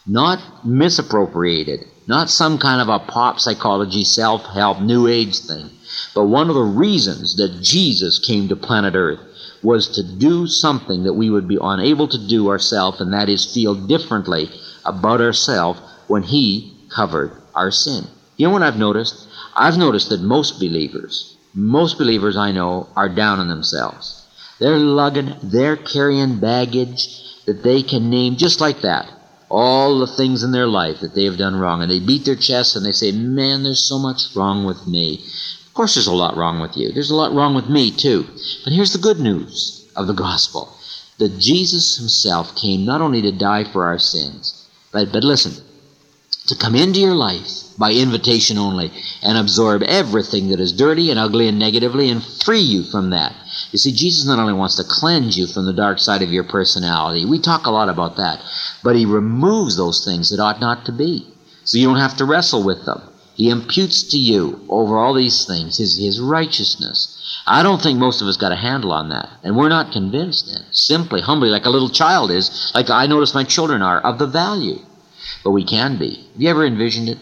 Not 0.07 0.65
misappropriated, 0.65 1.85
not 2.07 2.31
some 2.31 2.59
kind 2.59 2.81
of 2.81 2.89
a 2.89 3.05
pop 3.05 3.39
psychology, 3.39 4.05
self 4.05 4.47
help, 4.47 4.81
new 4.81 5.07
age 5.07 5.39
thing. 5.41 5.71
But 6.15 6.25
one 6.25 6.49
of 6.49 6.55
the 6.55 6.63
reasons 6.63 7.37
that 7.37 7.61
Jesus 7.61 8.19
came 8.19 8.49
to 8.49 8.57
planet 8.57 8.95
Earth 8.95 9.21
was 9.63 9.89
to 9.97 10.03
do 10.03 10.47
something 10.47 11.05
that 11.05 11.15
we 11.15 11.31
would 11.31 11.47
be 11.47 11.59
unable 11.61 12.09
to 12.09 12.29
do 12.29 12.49
ourselves, 12.49 13.01
and 13.01 13.13
that 13.13 13.29
is 13.29 13.53
feel 13.53 13.75
differently 13.75 14.51
about 14.85 15.21
ourselves 15.21 15.81
when 16.07 16.23
He 16.23 16.77
covered 16.89 17.33
our 17.55 17.71
sin. 17.71 18.05
You 18.37 18.47
know 18.47 18.53
what 18.53 18.63
I've 18.63 18.79
noticed? 18.79 19.29
I've 19.55 19.77
noticed 19.77 20.09
that 20.09 20.23
most 20.23 20.59
believers, 20.59 21.37
most 21.53 21.99
believers 21.99 22.37
I 22.37 22.53
know, 22.53 22.89
are 22.97 23.09
down 23.09 23.39
on 23.39 23.49
themselves. 23.49 24.27
They're 24.59 24.79
lugging, 24.79 25.35
they're 25.43 25.77
carrying 25.77 26.39
baggage 26.39 27.21
that 27.47 27.63
they 27.63 27.83
can 27.83 28.11
name 28.11 28.37
just 28.37 28.61
like 28.61 28.83
that. 28.83 29.11
All 29.51 29.99
the 29.99 30.07
things 30.07 30.45
in 30.45 30.53
their 30.53 30.69
life 30.69 31.01
that 31.01 31.15
they 31.15 31.25
have 31.25 31.37
done 31.37 31.57
wrong. 31.57 31.83
And 31.83 31.91
they 31.91 31.99
beat 31.99 32.25
their 32.25 32.37
chests 32.37 32.77
and 32.77 32.87
they 32.87 32.93
say, 32.93 33.11
Man, 33.11 33.65
there's 33.65 33.89
so 33.89 33.99
much 33.99 34.37
wrong 34.37 34.65
with 34.65 34.87
me. 34.87 35.25
Course, 35.81 35.95
there's 35.95 36.09
a 36.09 36.13
lot 36.13 36.37
wrong 36.37 36.61
with 36.61 36.77
you. 36.77 36.93
There's 36.93 37.09
a 37.09 37.15
lot 37.15 37.33
wrong 37.33 37.55
with 37.55 37.71
me, 37.71 37.91
too. 37.91 38.27
But 38.65 38.75
here's 38.75 38.93
the 38.93 38.99
good 38.99 39.19
news 39.19 39.91
of 39.97 40.09
the 40.09 40.13
gospel 40.13 40.77
that 41.17 41.39
Jesus 41.39 41.97
himself 41.97 42.55
came 42.55 42.85
not 42.85 43.01
only 43.01 43.23
to 43.23 43.33
die 43.33 43.65
for 43.65 43.87
our 43.87 43.99
sins, 43.99 44.69
but, 44.93 45.11
but 45.11 45.25
listen, 45.25 45.55
to 46.49 46.55
come 46.55 46.75
into 46.75 47.01
your 47.01 47.15
life 47.15 47.63
by 47.79 47.95
invitation 47.95 48.59
only 48.59 48.93
and 49.23 49.39
absorb 49.39 49.83
everything 49.85 50.51
that 50.51 50.61
is 50.61 50.75
dirty 50.75 51.11
and 51.11 51.19
ugly 51.19 51.49
and 51.49 51.59
negatively 51.59 52.11
and 52.11 52.23
free 52.23 52.61
you 52.61 52.83
from 52.83 53.09
that. 53.09 53.35
You 53.73 53.79
see, 53.79 53.93
Jesus 53.93 54.27
not 54.27 54.39
only 54.39 54.53
wants 54.53 54.77
to 54.77 54.85
cleanse 54.85 55.39
you 55.39 55.47
from 55.47 55.65
the 55.65 55.73
dark 55.73 55.99
side 55.99 56.21
of 56.21 56.31
your 56.31 56.45
personality, 56.45 57.25
we 57.25 57.39
talk 57.39 57.65
a 57.65 57.71
lot 57.71 57.89
about 57.89 58.17
that, 58.17 58.43
but 58.85 58.97
He 58.97 59.07
removes 59.07 59.79
those 59.79 60.05
things 60.05 60.29
that 60.29 60.43
ought 60.43 60.61
not 60.61 60.85
to 60.85 60.93
be. 60.93 61.27
So 61.65 61.79
you 61.79 61.87
don't 61.87 61.97
have 61.97 62.19
to 62.19 62.27
wrestle 62.27 62.63
with 62.63 62.85
them. 62.85 63.01
He 63.41 63.49
imputes 63.49 64.03
to 64.11 64.19
you 64.19 64.61
over 64.69 64.99
all 64.99 65.15
these 65.15 65.47
things 65.47 65.79
his, 65.79 65.97
his 65.97 66.21
righteousness. 66.21 67.17
I 67.47 67.63
don't 67.63 67.81
think 67.81 67.99
most 67.99 68.21
of 68.21 68.29
us 68.29 68.37
got 68.37 68.53
a 68.53 68.67
handle 68.69 68.93
on 68.93 69.09
that, 69.09 69.31
and 69.43 69.57
we're 69.57 69.71
not 69.71 69.93
convinced 69.93 70.49
then. 70.53 70.67
Simply, 70.73 71.23
humbly, 71.23 71.49
like 71.49 71.65
a 71.65 71.71
little 71.71 71.89
child 71.89 72.31
is, 72.31 72.71
like 72.75 72.91
I 72.91 73.07
notice 73.07 73.33
my 73.33 73.45
children 73.45 73.81
are, 73.81 73.99
of 73.99 74.19
the 74.19 74.27
value. 74.27 74.79
But 75.43 75.53
we 75.53 75.65
can 75.65 75.99
be. 75.99 76.17
Have 76.17 76.43
you 76.43 76.51
ever 76.51 76.67
envisioned 76.67 77.09
it? 77.09 77.17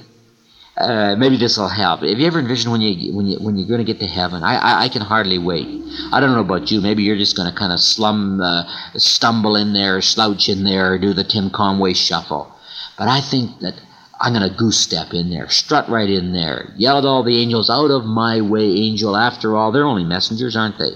Uh, 0.76 1.14
maybe 1.14 1.36
this 1.36 1.56
will 1.56 1.68
help. 1.68 2.00
Have 2.00 2.18
you 2.18 2.26
ever 2.26 2.40
envisioned 2.40 2.72
when 2.72 2.80
you 2.80 3.14
when 3.14 3.26
you 3.28 3.38
when 3.38 3.56
you're 3.56 3.68
going 3.68 3.86
to 3.86 3.92
get 3.92 4.00
to 4.00 4.08
heaven? 4.08 4.42
I, 4.42 4.56
I, 4.56 4.84
I 4.86 4.88
can 4.88 5.02
hardly 5.02 5.38
wait. 5.38 5.68
I 6.10 6.18
don't 6.18 6.32
know 6.32 6.40
about 6.40 6.72
you. 6.72 6.80
Maybe 6.80 7.04
you're 7.04 7.16
just 7.16 7.36
going 7.36 7.48
to 7.48 7.56
kind 7.56 7.72
of 7.72 7.78
slum, 7.78 8.40
uh, 8.40 8.64
stumble 8.96 9.54
in 9.54 9.72
there, 9.72 10.02
slouch 10.02 10.48
in 10.48 10.64
there, 10.64 10.98
do 10.98 11.12
the 11.12 11.22
Tim 11.22 11.50
Conway 11.50 11.92
shuffle. 11.92 12.52
But 12.98 13.06
I 13.06 13.20
think 13.20 13.60
that 13.60 13.80
I'm 14.20 14.32
going 14.32 14.48
to 14.48 14.56
goose 14.56 14.78
step 14.78 15.12
in 15.12 15.30
there, 15.30 15.48
strut 15.48 15.88
right 15.88 16.08
in 16.08 16.32
there, 16.32 16.72
yell 16.76 16.98
at 16.98 17.04
all 17.04 17.22
the 17.22 17.40
angels, 17.40 17.70
out 17.70 17.90
of 17.90 18.04
my 18.04 18.40
way, 18.40 18.64
angel. 18.64 19.16
After 19.16 19.56
all, 19.56 19.70
they're 19.70 19.84
only 19.86 20.04
messengers, 20.04 20.56
aren't 20.56 20.78
they? 20.78 20.90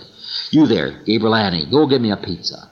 You 0.51 0.67
there, 0.67 1.03
Gabriel 1.05 1.35
Annie, 1.35 1.67
go 1.71 1.87
get 1.87 2.01
me 2.01 2.11
a 2.11 2.17
pizza. 2.17 2.69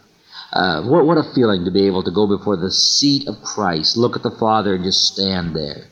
Uh, 0.53 0.83
what, 0.83 1.07
what 1.07 1.19
a 1.19 1.35
feeling 1.35 1.65
to 1.65 1.71
be 1.71 1.87
able 1.87 2.03
to 2.03 2.11
go 2.11 2.27
before 2.27 2.57
the 2.57 2.71
seat 2.71 3.29
of 3.29 3.41
Christ, 3.43 3.97
look 3.97 4.17
at 4.17 4.23
the 4.23 4.37
Father, 4.41 4.75
and 4.75 4.83
just 4.83 5.15
stand 5.15 5.55
there. 5.55 5.87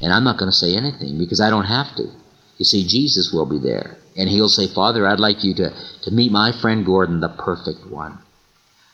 And 0.00 0.12
I'm 0.12 0.24
not 0.24 0.36
going 0.36 0.50
to 0.50 0.56
say 0.56 0.76
anything 0.76 1.18
because 1.18 1.40
I 1.40 1.50
don't 1.50 1.66
have 1.66 1.94
to. 1.96 2.10
You 2.58 2.64
see, 2.64 2.86
Jesus 2.86 3.32
will 3.32 3.46
be 3.46 3.58
there. 3.58 3.96
And 4.16 4.28
he'll 4.28 4.48
say, 4.48 4.66
Father, 4.66 5.06
I'd 5.06 5.20
like 5.20 5.44
you 5.44 5.54
to, 5.54 5.70
to 6.02 6.10
meet 6.10 6.32
my 6.32 6.52
friend 6.60 6.84
Gordon, 6.84 7.20
the 7.20 7.28
perfect 7.28 7.86
one. 7.86 8.18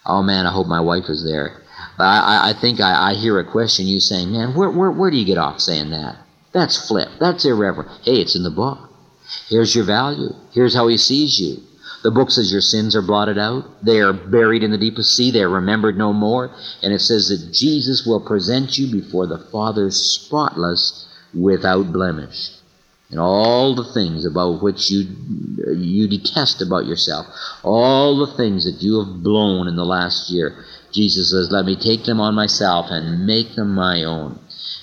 Oh 0.08 0.22
man, 0.22 0.46
I 0.46 0.52
hope 0.52 0.66
my 0.66 0.80
wife 0.80 1.04
is 1.08 1.24
there. 1.24 1.62
I, 1.98 2.50
I 2.50 2.60
think 2.60 2.80
I, 2.80 3.10
I 3.10 3.14
hear 3.14 3.38
a 3.38 3.50
question 3.50 3.86
you 3.86 4.00
saying, 4.00 4.32
man, 4.32 4.54
where, 4.54 4.70
where, 4.70 4.90
where 4.90 5.10
do 5.10 5.16
you 5.16 5.26
get 5.26 5.38
off 5.38 5.60
saying 5.60 5.90
that? 5.90 6.16
That's 6.52 6.88
flip. 6.88 7.08
That's 7.20 7.44
irreverent. 7.44 7.90
Hey, 8.04 8.20
it's 8.20 8.34
in 8.34 8.42
the 8.42 8.50
book. 8.50 8.78
Here's 9.48 9.74
your 9.74 9.84
value. 9.84 10.30
Here's 10.52 10.74
how 10.74 10.88
he 10.88 10.96
sees 10.96 11.38
you. 11.38 11.62
The 12.02 12.10
book 12.10 12.30
says 12.30 12.52
your 12.52 12.60
sins 12.60 12.94
are 12.94 13.02
blotted 13.02 13.38
out. 13.38 13.84
They 13.84 14.00
are 14.00 14.12
buried 14.12 14.62
in 14.62 14.70
the 14.70 14.78
deepest 14.78 15.16
sea. 15.16 15.30
They 15.30 15.42
are 15.42 15.48
remembered 15.48 15.98
no 15.98 16.12
more. 16.12 16.50
And 16.82 16.92
it 16.92 17.00
says 17.00 17.28
that 17.28 17.52
Jesus 17.52 18.06
will 18.06 18.20
present 18.20 18.78
you 18.78 18.90
before 18.90 19.26
the 19.26 19.38
Father 19.38 19.90
spotless, 19.90 21.06
without 21.34 21.92
blemish. 21.92 22.50
And 23.10 23.18
all 23.18 23.74
the 23.74 23.90
things 23.94 24.26
about 24.26 24.62
which 24.62 24.90
you, 24.90 25.06
you 25.74 26.08
detest 26.08 26.60
about 26.60 26.86
yourself, 26.86 27.26
all 27.62 28.18
the 28.18 28.36
things 28.36 28.64
that 28.64 28.82
you 28.82 28.98
have 28.98 29.22
blown 29.22 29.66
in 29.66 29.76
the 29.76 29.84
last 29.84 30.30
year, 30.30 30.64
Jesus 30.92 31.30
says, 31.30 31.50
Let 31.50 31.64
me 31.64 31.74
take 31.74 32.04
them 32.04 32.20
on 32.20 32.34
myself 32.34 32.86
and 32.90 33.26
make 33.26 33.54
them 33.54 33.74
my 33.74 34.04
own. 34.04 34.38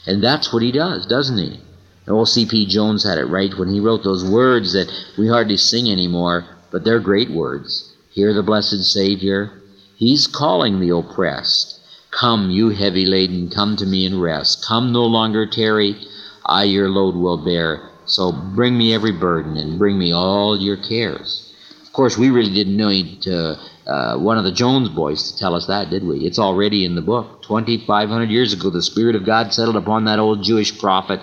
And 0.08 0.24
that's 0.24 0.52
what 0.52 0.64
he 0.64 0.72
does, 0.72 1.06
doesn't 1.06 1.38
he? 1.38 1.60
old 2.08 2.30
C.P. 2.30 2.68
Jones 2.68 3.04
had 3.04 3.18
it 3.18 3.26
right 3.26 3.52
when 3.58 3.70
he 3.70 3.80
wrote 3.80 4.04
those 4.04 4.24
words 4.24 4.74
that 4.74 4.92
we 5.18 5.28
hardly 5.28 5.58
sing 5.58 5.90
anymore 5.90 6.46
but 6.76 6.84
they're 6.84 7.00
great 7.00 7.32
words. 7.32 7.96
Hear 8.12 8.34
the 8.34 8.44
blessed 8.44 8.84
Savior. 8.84 9.50
He's 9.96 10.28
calling 10.28 10.82
the 10.82 10.90
oppressed. 10.90 11.80
Come, 12.12 12.50
you 12.50 12.68
heavy 12.68 13.06
laden, 13.06 13.50
come 13.50 13.78
to 13.78 13.86
me 13.86 14.06
and 14.06 14.22
rest. 14.22 14.66
Come 14.68 14.92
no 14.92 15.06
longer 15.06 15.46
tarry, 15.46 15.96
I 16.46 16.66
your 16.66 16.90
load 16.90 17.16
will 17.16 17.38
bear. 17.38 17.92
So 18.06 18.32
bring 18.32 18.78
me 18.78 18.94
every 18.94 19.12
burden 19.12 19.58
and 19.58 19.80
bring 19.80 19.98
me 19.98 20.14
all 20.14 20.58
your 20.58 20.78
cares. 20.78 21.52
Of 21.82 21.92
course, 21.94 22.18
we 22.18 22.30
really 22.30 22.54
didn't 22.54 22.78
need 22.78 23.28
uh, 23.28 23.56
uh, 23.88 24.18
one 24.18 24.38
of 24.38 24.44
the 24.44 24.52
Jones 24.52 24.90
boys 24.90 25.32
to 25.32 25.38
tell 25.38 25.56
us 25.56 25.68
that, 25.68 25.90
did 25.90 26.04
we? 26.04 26.20
It's 26.20 26.38
already 26.40 26.86
in 26.86 26.96
the 26.96 27.02
book. 27.02 27.42
2,500 27.44 28.30
years 28.30 28.54
ago, 28.54 28.70
the 28.70 28.82
Spirit 28.82 29.16
of 29.16 29.26
God 29.26 29.54
settled 29.54 29.78
upon 29.78 30.06
that 30.06 30.20
old 30.20 30.44
Jewish 30.44 30.78
prophet, 30.78 31.22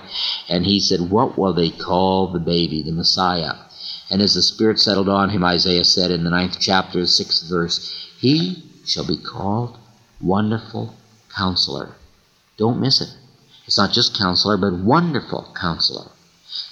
and 0.48 0.64
he 0.64 0.80
said, 0.80 1.10
What 1.10 1.38
will 1.38 1.52
they 1.52 1.70
call 1.70 2.28
the 2.28 2.38
baby, 2.40 2.82
the 2.82 2.92
Messiah? 2.92 3.52
And 4.10 4.22
as 4.22 4.34
the 4.34 4.42
Spirit 4.42 4.78
settled 4.78 5.08
on 5.08 5.30
him, 5.30 5.44
Isaiah 5.44 5.84
said 5.84 6.10
in 6.10 6.24
the 6.24 6.30
ninth 6.30 6.56
chapter, 6.58 7.06
sixth 7.06 7.48
verse, 7.48 8.08
He 8.18 8.64
shall 8.84 9.06
be 9.06 9.16
called 9.16 9.78
Wonderful 10.20 10.94
Counselor. 11.34 11.94
Don't 12.56 12.80
miss 12.80 13.00
it. 13.00 13.08
It's 13.66 13.78
not 13.78 13.92
just 13.92 14.18
counselor, 14.18 14.56
but 14.56 14.72
wonderful 14.72 15.54
counselor. 15.58 16.10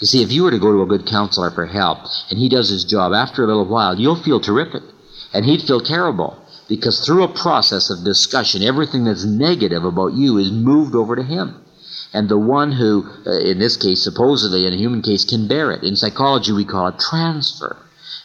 You 0.00 0.06
see, 0.06 0.22
if 0.22 0.32
you 0.32 0.42
were 0.42 0.50
to 0.50 0.58
go 0.58 0.72
to 0.72 0.82
a 0.82 0.86
good 0.86 1.06
counselor 1.06 1.50
for 1.50 1.66
help 1.66 1.98
and 2.30 2.38
he 2.38 2.48
does 2.48 2.68
his 2.68 2.84
job, 2.84 3.12
after 3.12 3.42
a 3.42 3.46
little 3.46 3.66
while, 3.66 3.98
you'll 3.98 4.22
feel 4.22 4.40
terrific. 4.40 4.82
And 5.32 5.44
he'd 5.44 5.62
feel 5.62 5.80
terrible 5.80 6.36
because 6.68 7.04
through 7.04 7.24
a 7.24 7.28
process 7.28 7.90
of 7.90 8.04
discussion, 8.04 8.62
everything 8.62 9.04
that's 9.04 9.24
negative 9.24 9.84
about 9.84 10.14
you 10.14 10.38
is 10.38 10.50
moved 10.50 10.94
over 10.94 11.16
to 11.16 11.22
him 11.22 11.64
and 12.12 12.28
the 12.28 12.38
one 12.38 12.72
who, 12.72 13.08
uh, 13.26 13.38
in 13.38 13.58
this 13.58 13.76
case, 13.76 14.02
supposedly 14.02 14.66
in 14.66 14.72
a 14.72 14.76
human 14.76 15.02
case, 15.02 15.24
can 15.24 15.46
bear 15.46 15.70
it. 15.70 15.84
In 15.84 15.96
psychology, 15.96 16.52
we 16.52 16.64
call 16.64 16.88
it 16.88 16.98
transfer. 16.98 17.76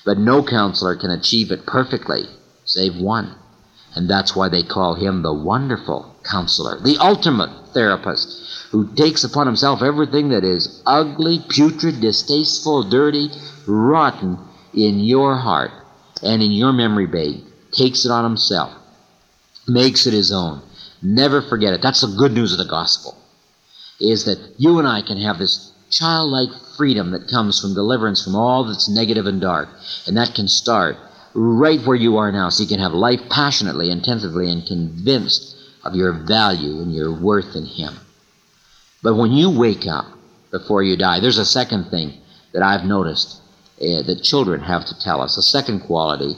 But 0.03 0.17
no 0.17 0.43
counselor 0.43 0.95
can 0.95 1.11
achieve 1.11 1.51
it 1.51 1.65
perfectly, 1.65 2.23
save 2.63 2.95
one. 2.95 3.35
And 3.95 4.09
that's 4.09 4.35
why 4.35 4.49
they 4.49 4.63
call 4.63 4.95
him 4.95 5.21
the 5.21 5.33
wonderful 5.33 6.14
counselor, 6.29 6.79
the 6.81 6.97
ultimate 6.99 7.49
therapist, 7.73 8.41
who 8.71 8.93
takes 8.95 9.23
upon 9.23 9.47
himself 9.47 9.81
everything 9.81 10.29
that 10.29 10.43
is 10.43 10.81
ugly, 10.85 11.39
putrid, 11.49 12.01
distasteful, 12.01 12.83
dirty, 12.89 13.29
rotten 13.67 14.37
in 14.73 14.99
your 14.99 15.35
heart 15.37 15.71
and 16.23 16.41
in 16.41 16.51
your 16.51 16.73
memory 16.73 17.05
bank, 17.05 17.43
takes 17.71 18.05
it 18.05 18.11
on 18.11 18.23
himself, 18.23 18.73
makes 19.67 20.05
it 20.07 20.13
his 20.13 20.31
own. 20.31 20.61
Never 21.01 21.41
forget 21.41 21.73
it. 21.73 21.81
That's 21.81 22.01
the 22.01 22.15
good 22.17 22.31
news 22.31 22.51
of 22.51 22.57
the 22.57 22.65
gospel 22.65 23.17
is 23.99 24.25
that 24.25 24.37
you 24.57 24.79
and 24.79 24.87
I 24.87 25.01
can 25.01 25.17
have 25.21 25.37
this 25.37 25.71
childlike 25.89 26.49
freedom 26.77 27.11
that 27.11 27.29
comes 27.29 27.61
from 27.61 27.73
deliverance 27.73 28.23
from 28.23 28.35
all 28.35 28.65
that's 28.65 28.89
negative 28.89 29.25
and 29.25 29.39
dark. 29.39 29.69
And 30.07 30.17
that 30.17 30.35
can 30.35 30.47
start 30.47 30.97
right 31.33 31.79
where 31.81 31.95
you 31.95 32.17
are 32.17 32.31
now. 32.31 32.49
So 32.49 32.63
you 32.63 32.69
can 32.69 32.79
have 32.79 32.93
life 32.93 33.21
passionately, 33.29 33.91
intensively, 33.91 34.51
and 34.51 34.65
convinced 34.65 35.54
of 35.85 35.95
your 35.95 36.11
value 36.11 36.81
and 36.81 36.93
your 36.93 37.13
worth 37.13 37.55
in 37.55 37.65
Him. 37.65 37.95
But 39.03 39.15
when 39.15 39.31
you 39.31 39.49
wake 39.49 39.85
up 39.87 40.05
before 40.51 40.83
you 40.83 40.97
die, 40.97 41.19
there's 41.19 41.37
a 41.37 41.45
second 41.45 41.85
thing 41.85 42.13
that 42.53 42.63
I've 42.63 42.85
noticed 42.85 43.41
uh, 43.79 44.01
that 44.03 44.23
children 44.23 44.61
have 44.61 44.85
to 44.85 44.99
tell 44.99 45.21
us, 45.21 45.37
a 45.37 45.41
second 45.41 45.81
quality. 45.81 46.35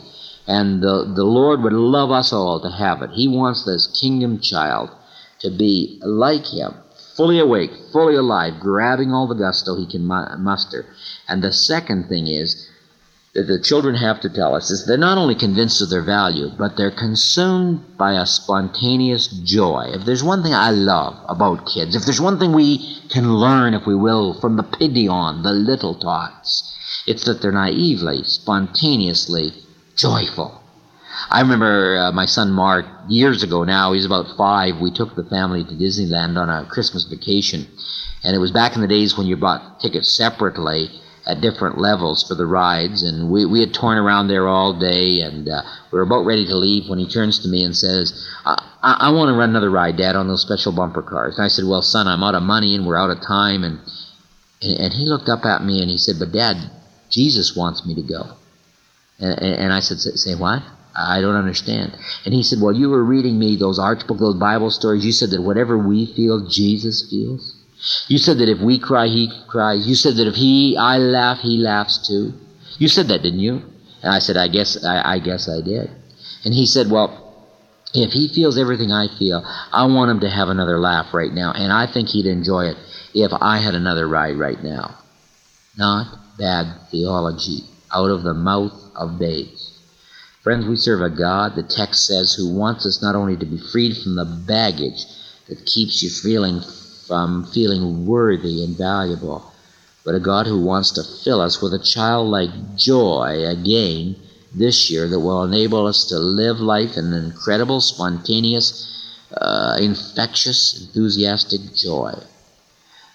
And 0.47 0.81
the, 0.81 1.11
the 1.15 1.23
Lord 1.23 1.61
would 1.61 1.73
love 1.73 2.11
us 2.11 2.31
all 2.31 2.59
to 2.61 2.69
have 2.69 3.01
it. 3.01 3.11
He 3.11 3.27
wants 3.27 3.65
this 3.65 3.87
kingdom 3.99 4.39
child 4.39 4.89
to 5.39 5.49
be 5.49 5.99
like 6.03 6.45
Him 6.45 6.73
fully 7.17 7.39
awake, 7.39 7.71
fully 7.91 8.15
alive, 8.15 8.59
grabbing 8.59 9.11
all 9.11 9.27
the 9.27 9.33
gusto 9.33 9.75
he 9.75 9.87
can 9.87 10.05
muster. 10.05 10.85
And 11.27 11.43
the 11.43 11.51
second 11.51 12.07
thing 12.07 12.27
is 12.27 12.66
the 13.45 13.61
children 13.61 13.93
have 13.93 14.19
to 14.21 14.29
tell 14.29 14.55
us 14.55 14.71
is 14.71 14.87
they're 14.87 14.97
not 14.97 15.19
only 15.19 15.35
convinced 15.35 15.79
of 15.83 15.91
their 15.91 16.01
value, 16.01 16.49
but 16.57 16.75
they're 16.75 16.89
consumed 16.89 17.95
by 17.95 18.13
a 18.13 18.25
spontaneous 18.25 19.27
joy. 19.27 19.91
If 19.93 20.05
there's 20.05 20.23
one 20.23 20.41
thing 20.41 20.55
I 20.55 20.71
love 20.71 21.15
about 21.29 21.67
kids, 21.67 21.95
if 21.95 22.03
there's 22.03 22.19
one 22.19 22.39
thing 22.39 22.51
we 22.51 22.97
can 23.09 23.35
learn, 23.35 23.75
if 23.75 23.85
we 23.85 23.93
will, 23.93 24.39
from 24.41 24.57
the 24.57 24.63
paidion, 24.63 25.43
the 25.43 25.51
little 25.51 25.93
tots, 25.93 26.75
it's 27.05 27.25
that 27.25 27.41
they're 27.41 27.51
naively, 27.51 28.23
spontaneously 28.23 29.53
joyful. 29.95 30.59
I 31.29 31.41
remember 31.41 31.97
uh, 31.97 32.11
my 32.11 32.25
son 32.25 32.51
Mark 32.51 32.85
years 33.07 33.43
ago 33.43 33.63
now. 33.63 33.93
He's 33.93 34.05
about 34.05 34.35
five. 34.35 34.79
We 34.79 34.91
took 34.91 35.15
the 35.15 35.23
family 35.23 35.63
to 35.63 35.71
Disneyland 35.71 36.37
on 36.37 36.49
a 36.49 36.67
Christmas 36.67 37.03
vacation, 37.03 37.67
and 38.23 38.35
it 38.35 38.39
was 38.39 38.51
back 38.51 38.75
in 38.75 38.81
the 38.81 38.87
days 38.87 39.15
when 39.15 39.27
you 39.27 39.37
bought 39.37 39.79
tickets 39.79 40.11
separately 40.11 40.89
at 41.27 41.41
different 41.41 41.77
levels 41.77 42.23
for 42.27 42.35
the 42.35 42.45
rides. 42.45 43.03
And 43.03 43.29
we, 43.29 43.45
we 43.45 43.59
had 43.59 43.73
torn 43.73 43.97
around 43.97 44.27
there 44.27 44.47
all 44.47 44.79
day, 44.79 45.21
and 45.21 45.47
uh, 45.47 45.61
we 45.91 45.97
were 45.97 46.03
about 46.03 46.25
ready 46.25 46.45
to 46.47 46.55
leave 46.55 46.89
when 46.89 46.99
he 46.99 47.07
turns 47.07 47.39
to 47.39 47.49
me 47.49 47.63
and 47.63 47.75
says, 47.75 48.27
"I, 48.45 48.63
I, 48.81 48.97
I 49.07 49.09
want 49.11 49.29
to 49.29 49.37
run 49.37 49.49
another 49.49 49.69
ride, 49.69 49.97
Dad, 49.97 50.15
on 50.15 50.27
those 50.27 50.41
special 50.41 50.71
bumper 50.71 51.01
cars." 51.01 51.37
And 51.37 51.45
I 51.45 51.49
said, 51.49 51.65
"Well, 51.65 51.81
son, 51.81 52.07
I'm 52.07 52.23
out 52.23 52.35
of 52.35 52.43
money 52.43 52.75
and 52.75 52.87
we're 52.87 52.97
out 52.97 53.09
of 53.09 53.21
time." 53.21 53.63
And 53.63 53.79
and, 54.61 54.79
and 54.79 54.93
he 54.93 55.05
looked 55.05 55.29
up 55.29 55.45
at 55.45 55.63
me 55.63 55.81
and 55.81 55.89
he 55.89 55.97
said, 55.97 56.15
"But 56.17 56.31
Dad, 56.31 56.57
Jesus 57.09 57.55
wants 57.55 57.85
me 57.85 57.93
to 57.95 58.03
go." 58.03 58.37
And, 59.19 59.39
and 59.39 59.73
I 59.73 59.81
said, 59.81 59.99
"Say 59.99 60.35
what?" 60.35 60.63
I 60.99 61.21
don't 61.21 61.35
understand. 61.35 61.95
And 62.25 62.33
he 62.33 62.41
said, 62.41 62.59
Well, 62.59 62.73
you 62.73 62.89
were 62.89 63.03
reading 63.03 63.37
me 63.37 63.55
those 63.55 63.77
Arch 63.77 64.07
Book, 64.07 64.17
those 64.17 64.33
Bible 64.33 64.71
stories. 64.71 65.05
You 65.05 65.11
said 65.11 65.29
that 65.29 65.43
whatever 65.43 65.77
we 65.77 66.07
feel, 66.07 66.47
Jesus 66.49 67.07
feels. 67.07 67.56
You 68.07 68.17
said 68.17 68.39
that 68.39 68.49
if 68.49 68.59
we 68.59 68.79
cry, 68.79 69.07
he 69.07 69.31
cries. 69.47 69.87
You 69.87 69.95
said 69.95 70.15
that 70.15 70.27
if 70.27 70.35
he, 70.35 70.75
I 70.77 70.97
laugh, 70.97 71.39
he 71.39 71.57
laughs 71.57 72.07
too. 72.07 72.33
You 72.79 72.87
said 72.87 73.07
that, 73.07 73.21
didn't 73.21 73.39
you? 73.39 73.61
And 74.01 74.13
I 74.13 74.19
said, 74.19 74.37
I 74.37 74.47
guess, 74.47 74.83
I, 74.83 75.13
I 75.15 75.19
guess 75.19 75.49
I 75.49 75.61
did. 75.61 75.89
And 76.43 76.53
he 76.53 76.65
said, 76.65 76.89
Well, 76.89 77.23
if 77.93 78.11
he 78.11 78.27
feels 78.27 78.57
everything 78.57 78.91
I 78.91 79.07
feel, 79.07 79.43
I 79.71 79.85
want 79.85 80.11
him 80.11 80.19
to 80.21 80.29
have 80.29 80.49
another 80.49 80.79
laugh 80.79 81.13
right 81.13 81.31
now. 81.31 81.51
And 81.53 81.71
I 81.71 81.87
think 81.87 82.09
he'd 82.09 82.25
enjoy 82.25 82.65
it 82.65 82.77
if 83.13 83.31
I 83.41 83.57
had 83.57 83.75
another 83.75 84.07
ride 84.07 84.37
right 84.37 84.61
now. 84.61 84.95
Not 85.77 86.37
bad 86.37 86.67
theology 86.91 87.63
out 87.93 88.09
of 88.09 88.23
the 88.23 88.33
mouth 88.33 88.73
of 88.95 89.19
babes. 89.19 89.73
Friends, 90.43 90.65
we 90.65 90.75
serve 90.75 91.01
a 91.01 91.09
God, 91.09 91.55
the 91.55 91.63
text 91.63 92.05
says, 92.05 92.33
who 92.33 92.53
wants 92.53 92.85
us 92.85 93.01
not 93.01 93.15
only 93.15 93.35
to 93.37 93.45
be 93.45 93.57
freed 93.57 93.97
from 93.97 94.15
the 94.15 94.25
baggage 94.25 95.05
that 95.47 95.65
keeps 95.65 96.01
you 96.01 96.09
feeling 96.09 96.61
from 97.07 97.45
feeling 97.53 98.05
worthy 98.05 98.63
and 98.63 98.77
valuable, 98.77 99.51
but 100.03 100.15
a 100.15 100.19
God 100.19 100.45
who 100.45 100.61
wants 100.61 100.91
to 100.91 101.23
fill 101.23 101.41
us 101.41 101.61
with 101.61 101.73
a 101.73 101.79
childlike 101.79 102.75
joy 102.75 103.43
again 103.47 104.15
this 104.53 104.89
year 104.89 105.07
that 105.07 105.19
will 105.19 105.43
enable 105.43 105.85
us 105.87 106.05
to 106.05 106.17
live 106.17 106.59
life 106.59 106.97
in 106.97 107.13
an 107.13 107.25
incredible, 107.25 107.81
spontaneous, 107.81 108.85
uh, 109.35 109.77
infectious, 109.79 110.87
enthusiastic 110.87 111.61
joy. 111.75 112.13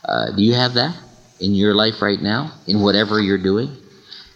Uh, 0.04 0.30
do 0.32 0.42
you 0.42 0.54
have 0.54 0.74
that 0.74 0.96
in 1.40 1.54
your 1.54 1.74
life 1.74 2.02
right 2.02 2.20
now, 2.20 2.52
in 2.66 2.80
whatever 2.80 3.20
you're 3.20 3.38
doing? 3.38 3.76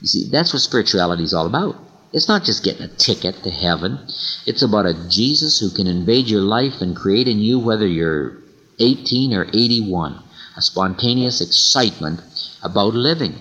You 0.00 0.06
see, 0.06 0.30
that's 0.30 0.52
what 0.52 0.62
spirituality 0.62 1.24
is 1.24 1.34
all 1.34 1.46
about. 1.46 1.76
It's 2.12 2.28
not 2.28 2.44
just 2.44 2.64
getting 2.64 2.82
a 2.82 2.96
ticket 2.96 3.42
to 3.42 3.50
heaven. 3.50 3.98
It's 4.46 4.62
about 4.62 4.86
a 4.86 5.08
Jesus 5.08 5.58
who 5.58 5.70
can 5.70 5.86
invade 5.86 6.28
your 6.28 6.40
life 6.40 6.80
and 6.80 6.96
create 6.96 7.28
in 7.28 7.38
you, 7.38 7.58
whether 7.58 7.86
you're 7.86 8.38
18 8.78 9.34
or 9.34 9.44
81, 9.44 10.22
a 10.56 10.62
spontaneous 10.62 11.40
excitement 11.40 12.20
about 12.62 12.94
living. 12.94 13.34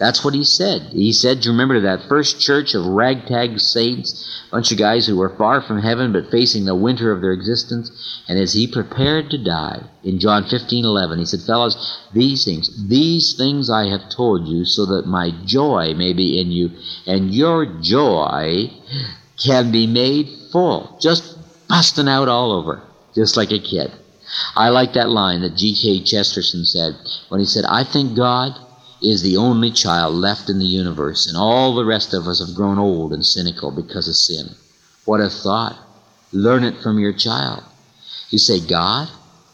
That's 0.00 0.24
what 0.24 0.32
he 0.32 0.44
said. 0.44 0.80
He 0.92 1.12
said, 1.12 1.44
you 1.44 1.50
remember 1.50 1.78
that 1.80 2.08
first 2.08 2.40
church 2.40 2.74
of 2.74 2.86
ragtag 2.86 3.60
saints, 3.60 4.42
a 4.48 4.50
bunch 4.50 4.72
of 4.72 4.78
guys 4.78 5.06
who 5.06 5.18
were 5.18 5.36
far 5.36 5.60
from 5.60 5.82
heaven 5.82 6.10
but 6.10 6.30
facing 6.30 6.64
the 6.64 6.74
winter 6.74 7.12
of 7.12 7.20
their 7.20 7.32
existence? 7.32 7.90
And 8.26 8.38
as 8.38 8.54
he 8.54 8.66
prepared 8.66 9.28
to 9.28 9.44
die, 9.44 9.82
in 10.02 10.18
John 10.18 10.48
15 10.48 10.86
11, 10.86 11.18
he 11.18 11.26
said, 11.26 11.42
Fellows, 11.42 11.76
these 12.14 12.46
things, 12.46 12.88
these 12.88 13.34
things 13.36 13.68
I 13.68 13.88
have 13.90 14.08
told 14.08 14.48
you 14.48 14.64
so 14.64 14.86
that 14.86 15.06
my 15.06 15.32
joy 15.44 15.92
may 15.94 16.14
be 16.14 16.40
in 16.40 16.50
you, 16.50 16.70
and 17.06 17.34
your 17.34 17.66
joy 17.66 18.70
can 19.36 19.70
be 19.70 19.86
made 19.86 20.30
full. 20.50 20.96
Just 20.98 21.36
busting 21.68 22.08
out 22.08 22.28
all 22.28 22.52
over, 22.52 22.80
just 23.14 23.36
like 23.36 23.52
a 23.52 23.58
kid. 23.58 23.92
I 24.54 24.68
like 24.68 24.92
that 24.92 25.08
line 25.08 25.40
that 25.42 25.56
G.K. 25.56 26.04
Chesterton 26.04 26.64
said 26.64 26.96
when 27.28 27.40
he 27.40 27.46
said, 27.46 27.64
I 27.64 27.84
think 27.84 28.16
God 28.16 28.58
is 29.02 29.22
the 29.22 29.36
only 29.36 29.70
child 29.70 30.14
left 30.14 30.50
in 30.50 30.58
the 30.58 30.66
universe, 30.66 31.26
and 31.26 31.36
all 31.36 31.74
the 31.74 31.84
rest 31.84 32.12
of 32.14 32.26
us 32.26 32.44
have 32.46 32.54
grown 32.54 32.78
old 32.78 33.12
and 33.12 33.24
cynical 33.24 33.70
because 33.70 34.08
of 34.08 34.14
sin. 34.14 34.54
What 35.04 35.20
a 35.20 35.30
thought. 35.30 35.76
Learn 36.32 36.64
it 36.64 36.82
from 36.82 36.98
your 36.98 37.12
child. 37.12 37.64
You 38.28 38.38
say, 38.38 38.60
God, 38.60 39.08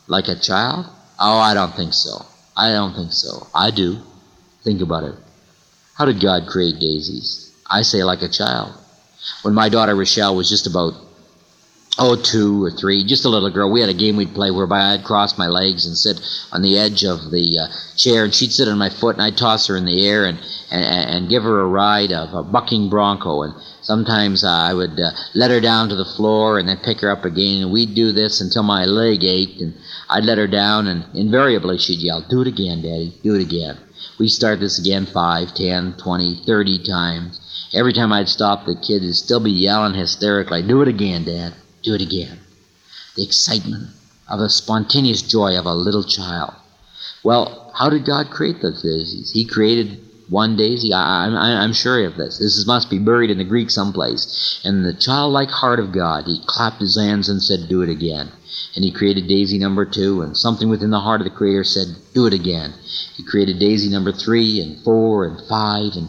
like 0.08 0.28
a 0.28 0.34
child? 0.34 0.86
Oh, 1.18 1.38
I 1.38 1.54
don't 1.54 1.74
think 1.74 1.94
so. 1.94 2.26
I 2.56 2.72
don't 2.72 2.94
think 2.94 3.12
so. 3.12 3.46
I 3.54 3.70
do. 3.70 3.98
Think 4.62 4.80
about 4.82 5.04
it. 5.04 5.14
How 5.94 6.04
did 6.04 6.20
God 6.20 6.48
create 6.48 6.80
daisies? 6.80 7.54
I 7.70 7.82
say, 7.82 8.02
like 8.04 8.22
a 8.22 8.28
child. 8.28 8.74
When 9.42 9.54
my 9.54 9.68
daughter 9.68 9.94
Rochelle 9.94 10.36
was 10.36 10.48
just 10.48 10.66
about 10.66 10.94
oh, 11.98 12.16
two 12.16 12.62
or 12.62 12.70
three, 12.70 13.04
just 13.04 13.24
a 13.24 13.28
little 13.28 13.50
girl. 13.50 13.70
We 13.70 13.80
had 13.80 13.88
a 13.88 13.94
game 13.94 14.16
we'd 14.16 14.34
play 14.34 14.50
whereby 14.50 14.92
I'd 14.92 15.04
cross 15.04 15.38
my 15.38 15.46
legs 15.46 15.86
and 15.86 15.96
sit 15.96 16.20
on 16.52 16.62
the 16.62 16.78
edge 16.78 17.04
of 17.04 17.30
the 17.30 17.58
uh, 17.58 17.96
chair, 17.96 18.24
and 18.24 18.34
she'd 18.34 18.52
sit 18.52 18.68
on 18.68 18.78
my 18.78 18.90
foot, 18.90 19.16
and 19.16 19.22
I'd 19.22 19.36
toss 19.38 19.66
her 19.68 19.76
in 19.76 19.86
the 19.86 20.06
air 20.06 20.26
and, 20.26 20.38
and, 20.70 21.10
and 21.10 21.28
give 21.30 21.42
her 21.42 21.60
a 21.60 21.66
ride 21.66 22.12
of 22.12 22.34
a 22.34 22.42
bucking 22.42 22.90
bronco. 22.90 23.42
And 23.42 23.54
sometimes 23.80 24.44
uh, 24.44 24.48
I 24.48 24.74
would 24.74 25.00
uh, 25.00 25.10
let 25.34 25.50
her 25.50 25.60
down 25.60 25.88
to 25.88 25.96
the 25.96 26.04
floor 26.04 26.58
and 26.58 26.68
then 26.68 26.78
pick 26.78 27.00
her 27.00 27.10
up 27.10 27.24
again, 27.24 27.62
and 27.62 27.72
we'd 27.72 27.94
do 27.94 28.12
this 28.12 28.40
until 28.40 28.62
my 28.62 28.84
leg 28.84 29.24
ached, 29.24 29.60
and 29.60 29.74
I'd 30.10 30.24
let 30.24 30.38
her 30.38 30.48
down, 30.48 30.86
and 30.86 31.04
invariably 31.14 31.78
she'd 31.78 32.00
yell, 32.00 32.20
Do 32.28 32.42
it 32.42 32.48
again, 32.48 32.82
Daddy, 32.82 33.14
do 33.22 33.34
it 33.34 33.42
again. 33.42 33.78
We'd 34.18 34.28
start 34.28 34.60
this 34.60 34.78
again 34.78 35.06
five, 35.06 35.54
ten, 35.54 35.94
twenty, 35.96 36.42
thirty 36.46 36.78
times. 36.82 37.40
Every 37.72 37.92
time 37.92 38.12
I'd 38.12 38.28
stop, 38.28 38.64
the 38.64 38.74
kid 38.74 39.02
would 39.02 39.16
still 39.16 39.40
be 39.40 39.50
yelling 39.50 39.94
hysterically, 39.94 40.62
Do 40.62 40.82
it 40.82 40.88
again, 40.88 41.24
Dad 41.24 41.54
do 41.86 41.94
it 41.94 42.02
again. 42.02 42.38
The 43.14 43.22
excitement 43.22 43.90
of 44.28 44.40
the 44.40 44.50
spontaneous 44.50 45.22
joy 45.22 45.56
of 45.56 45.66
a 45.66 45.72
little 45.72 46.02
child. 46.04 46.52
Well, 47.22 47.70
how 47.74 47.88
did 47.88 48.04
God 48.04 48.30
create 48.30 48.60
those 48.60 48.82
daisies? 48.82 49.30
He 49.30 49.44
created 49.44 50.00
one 50.28 50.56
daisy. 50.56 50.92
I, 50.92 51.64
am 51.64 51.72
sure 51.72 52.04
of 52.04 52.16
this. 52.16 52.38
This 52.38 52.66
must 52.66 52.90
be 52.90 52.98
buried 52.98 53.30
in 53.30 53.38
the 53.38 53.44
Greek 53.44 53.70
someplace. 53.70 54.60
And 54.64 54.84
the 54.84 54.92
childlike 54.94 55.50
heart 55.50 55.78
of 55.78 55.92
God, 55.92 56.24
he 56.26 56.42
clapped 56.46 56.80
his 56.80 56.98
hands 56.98 57.28
and 57.28 57.40
said, 57.40 57.68
Do 57.68 57.82
it 57.82 57.88
again. 57.88 58.32
And 58.74 58.84
he 58.84 58.90
created 58.90 59.28
daisy 59.28 59.58
number 59.58 59.84
two, 59.84 60.22
and 60.22 60.36
something 60.36 60.68
within 60.68 60.90
the 60.90 61.00
heart 61.00 61.20
of 61.20 61.24
the 61.24 61.30
Creator 61.30 61.64
said, 61.64 61.88
Do 62.14 62.26
it 62.26 62.34
again. 62.34 62.74
He 63.14 63.22
created 63.22 63.60
daisy 63.60 63.88
number 63.88 64.12
three, 64.12 64.60
and 64.60 64.82
four, 64.82 65.24
and 65.26 65.40
five, 65.48 65.92
and 65.94 66.08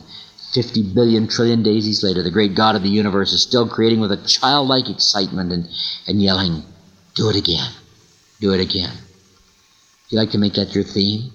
50 0.57 0.95
billion 0.95 1.27
trillion 1.27 1.61
daisies 1.61 2.01
later, 2.01 2.23
the 2.23 2.31
great 2.31 2.55
God 2.55 2.75
of 2.75 2.81
the 2.81 2.89
universe 2.89 3.31
is 3.31 3.43
still 3.43 3.69
creating 3.69 3.99
with 3.99 4.11
a 4.11 4.25
childlike 4.25 4.89
excitement 4.89 5.51
and, 5.51 5.67
and 6.07 6.19
yelling, 6.19 6.63
Do 7.13 7.29
it 7.29 7.35
again. 7.35 7.69
Do 8.39 8.53
it 8.53 8.59
again. 8.59 8.97
You 10.09 10.17
like 10.17 10.31
to 10.31 10.39
make 10.39 10.55
that 10.55 10.73
your 10.73 10.83
theme? 10.83 11.31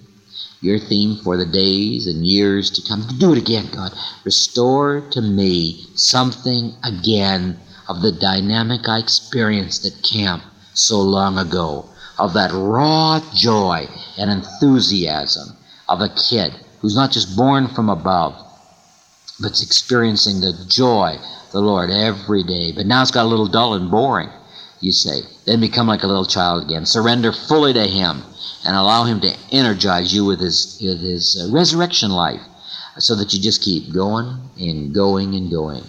Your 0.61 0.81
theme 0.81 1.23
for 1.23 1.37
the 1.37 1.47
days 1.47 2.09
and 2.09 2.27
years 2.27 2.69
to 2.71 2.83
come. 2.83 3.07
Do 3.21 3.31
it 3.31 3.39
again, 3.39 3.69
God. 3.73 3.93
Restore 4.25 5.03
to 5.13 5.21
me 5.21 5.87
something 5.95 6.75
again 6.83 7.61
of 7.89 8.03
the 8.03 8.11
dynamic 8.11 8.89
I 8.89 8.99
experienced 8.99 9.87
at 9.87 10.03
camp 10.03 10.43
so 10.75 11.01
long 11.01 11.39
ago, 11.39 11.89
of 12.19 12.33
that 12.33 12.51
raw 12.53 13.21
joy 13.33 13.87
and 14.19 14.33
enthusiasm 14.33 15.57
of 15.89 16.01
a 16.01 16.09
kid 16.09 16.53
who's 16.81 16.97
not 16.97 17.13
just 17.13 17.37
born 17.37 17.69
from 17.69 17.89
above, 17.89 18.35
but 19.43 19.51
it's 19.51 19.63
experiencing 19.63 20.41
the 20.41 20.65
joy 20.69 21.19
of 21.19 21.53
the 21.53 21.61
Lord 21.61 21.91
every 21.91 22.43
day. 22.43 22.73
But 22.73 22.87
now 22.87 23.03
it's 23.03 23.11
got 23.11 23.27
a 23.27 23.29
little 23.29 23.49
dull 23.49 23.75
and 23.75 23.91
boring, 23.91 24.31
you 24.81 24.93
say. 24.93 25.23
Then 25.45 25.61
become 25.61 25.87
like 25.87 26.05
a 26.05 26.07
little 26.07 26.25
child 26.25 26.65
again. 26.65 26.87
Surrender 26.87 27.33
fully 27.33 27.73
to 27.73 27.87
Him 27.87 28.23
and 28.65 28.77
allow 28.77 29.05
Him 29.05 29.21
to 29.21 29.37
energize 29.51 30.15
you 30.15 30.25
with 30.25 30.41
His, 30.41 30.79
with 30.81 31.01
his 31.01 31.37
uh, 31.37 31.53
resurrection 31.53 32.11
life 32.11 32.43
so 32.99 33.15
that 33.17 33.33
you 33.33 33.41
just 33.41 33.63
keep 33.63 33.93
going 33.93 34.51
and 34.59 34.95
going 34.95 35.35
and 35.35 35.51
going. 35.51 35.85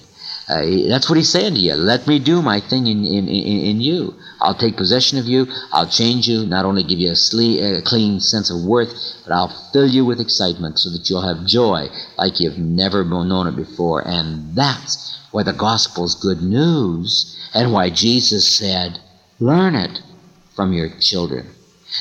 Uh, 0.49 0.89
that's 0.89 1.10
what 1.10 1.17
he's 1.17 1.29
saying 1.32 1.53
to 1.53 1.60
you. 1.60 1.73
Let 1.73 2.06
me 2.06 2.19
do 2.19 2.41
my 2.41 2.60
thing 2.60 2.88
in, 2.88 3.06
in, 3.06 3.27
in, 3.29 3.60
in, 3.65 3.82
you. 3.82 4.13
I'll 4.41 4.53
take 4.53 4.75
possession 4.75 5.17
of 5.17 5.25
you. 5.25 5.47
I'll 5.71 5.88
change 5.88 6.27
you, 6.27 6.45
not 6.45 6.65
only 6.65 6.84
give 6.84 6.99
you 6.99 7.10
a, 7.10 7.13
sle- 7.13 7.79
a 7.79 7.82
clean 7.82 8.19
sense 8.19 8.49
of 8.49 8.62
worth, 8.65 8.91
but 9.23 9.34
I'll 9.34 9.56
fill 9.71 9.88
you 9.88 10.03
with 10.03 10.19
excitement 10.19 10.79
so 10.79 10.89
that 10.89 11.10
you'll 11.10 11.21
have 11.21 11.45
joy 11.45 11.88
like 12.17 12.41
you've 12.41 12.58
never 12.58 13.06
known 13.06 13.47
it 13.47 13.56
before. 13.56 14.06
And 14.06 14.53
that's 14.53 15.17
why 15.32 15.43
the 15.43 15.53
gospel's 15.53 16.21
good 16.21 16.41
news 16.41 17.39
and 17.53 17.71
why 17.71 17.89
Jesus 17.89 18.45
said, 18.45 18.99
learn 19.39 19.75
it 19.75 20.01
from 20.56 20.73
your 20.73 20.89
children. 20.99 21.47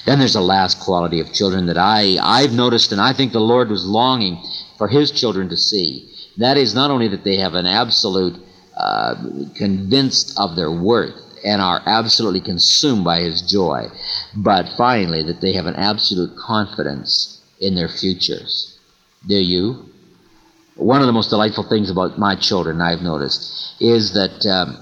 Then 0.04 0.18
there's 0.18 0.34
a 0.34 0.40
last 0.40 0.80
quality 0.80 1.20
of 1.20 1.32
children 1.32 1.66
that 1.66 1.78
I, 1.78 2.16
I've 2.20 2.52
noticed 2.52 2.92
and 2.92 3.00
I 3.00 3.12
think 3.12 3.32
the 3.32 3.40
Lord 3.40 3.68
was 3.68 3.86
longing 3.86 4.42
for 4.78 4.88
his 4.88 5.12
children 5.12 5.48
to 5.50 5.56
see. 5.56 6.11
That 6.38 6.56
is 6.56 6.74
not 6.74 6.90
only 6.90 7.08
that 7.08 7.24
they 7.24 7.36
have 7.36 7.54
an 7.54 7.66
absolute 7.66 8.40
uh, 8.76 9.14
convinced 9.54 10.34
of 10.38 10.56
their 10.56 10.70
worth 10.70 11.20
and 11.44 11.60
are 11.60 11.82
absolutely 11.86 12.40
consumed 12.40 13.04
by 13.04 13.20
his 13.20 13.42
joy, 13.42 13.88
but 14.34 14.66
finally 14.76 15.22
that 15.24 15.40
they 15.40 15.52
have 15.52 15.66
an 15.66 15.76
absolute 15.76 16.36
confidence 16.36 17.40
in 17.60 17.74
their 17.74 17.88
futures. 17.88 18.78
Do 19.26 19.36
you? 19.36 19.92
one 20.76 21.00
of 21.00 21.06
the 21.06 21.12
most 21.12 21.30
delightful 21.30 21.68
things 21.68 21.90
about 21.90 22.18
my 22.18 22.34
children, 22.34 22.80
I've 22.80 23.02
noticed, 23.02 23.74
is 23.80 24.14
that, 24.14 24.46
um, 24.46 24.78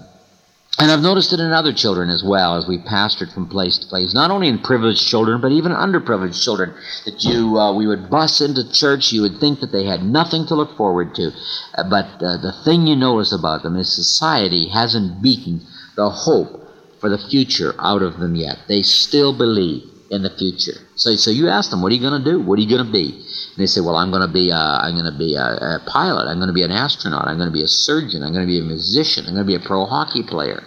and 0.80 0.90
I've 0.90 1.02
noticed 1.02 1.34
it 1.34 1.40
in 1.40 1.52
other 1.52 1.74
children 1.74 2.08
as 2.08 2.24
well, 2.24 2.56
as 2.56 2.66
we 2.66 2.78
pastored 2.78 3.32
from 3.34 3.48
place 3.48 3.76
to 3.78 3.86
place, 3.86 4.14
not 4.14 4.30
only 4.30 4.48
in 4.48 4.58
privileged 4.58 5.06
children, 5.06 5.40
but 5.40 5.52
even 5.52 5.72
underprivileged 5.72 6.42
children, 6.42 6.72
that 7.04 7.22
you, 7.22 7.58
uh, 7.58 7.74
we 7.74 7.86
would 7.86 8.08
bus 8.08 8.40
into 8.40 8.72
church, 8.72 9.12
you 9.12 9.20
would 9.20 9.38
think 9.38 9.60
that 9.60 9.72
they 9.72 9.84
had 9.84 10.02
nothing 10.02 10.46
to 10.46 10.54
look 10.54 10.76
forward 10.78 11.14
to. 11.16 11.32
Uh, 11.74 11.84
but 11.90 12.06
uh, 12.24 12.38
the 12.38 12.54
thing 12.64 12.86
you 12.86 12.96
notice 12.96 13.30
about 13.30 13.62
them 13.62 13.76
is 13.76 13.94
society 13.94 14.70
hasn't 14.70 15.20
beaten 15.22 15.60
the 15.96 16.08
hope 16.08 16.66
for 16.98 17.10
the 17.10 17.18
future 17.18 17.74
out 17.78 18.00
of 18.00 18.18
them 18.18 18.34
yet. 18.34 18.56
They 18.66 18.80
still 18.80 19.36
believe 19.36 19.82
in 20.10 20.22
the 20.22 20.30
future. 20.30 20.80
So, 20.96 21.14
so 21.16 21.30
you 21.30 21.48
ask 21.48 21.70
them, 21.70 21.82
what 21.82 21.92
are 21.92 21.94
you 21.94 22.00
going 22.00 22.24
to 22.24 22.30
do? 22.30 22.40
What 22.40 22.58
are 22.58 22.62
you 22.62 22.68
going 22.68 22.84
to 22.84 22.92
be? 22.92 23.12
And 23.14 23.58
they 23.58 23.66
say, 23.66 23.80
well, 23.80 23.96
I'm 23.96 24.10
going 24.10 24.26
to 24.26 24.32
be, 24.32 24.50
a, 24.50 24.54
I'm 24.56 24.94
going 24.94 25.10
to 25.10 25.16
be 25.16 25.36
a, 25.36 25.44
a 25.44 25.82
pilot. 25.86 26.26
I'm 26.26 26.38
going 26.38 26.48
to 26.48 26.54
be 26.54 26.64
an 26.64 26.72
astronaut. 26.72 27.28
I'm 27.28 27.36
going 27.36 27.48
to 27.48 27.52
be 27.52 27.62
a 27.62 27.68
surgeon. 27.68 28.22
I'm 28.22 28.32
going 28.32 28.46
to 28.46 28.50
be 28.50 28.58
a 28.58 28.64
musician. 28.64 29.26
I'm 29.26 29.34
going 29.34 29.46
to 29.46 29.58
be 29.58 29.62
a 29.62 29.66
pro 29.66 29.86
hockey 29.86 30.22
player. 30.22 30.64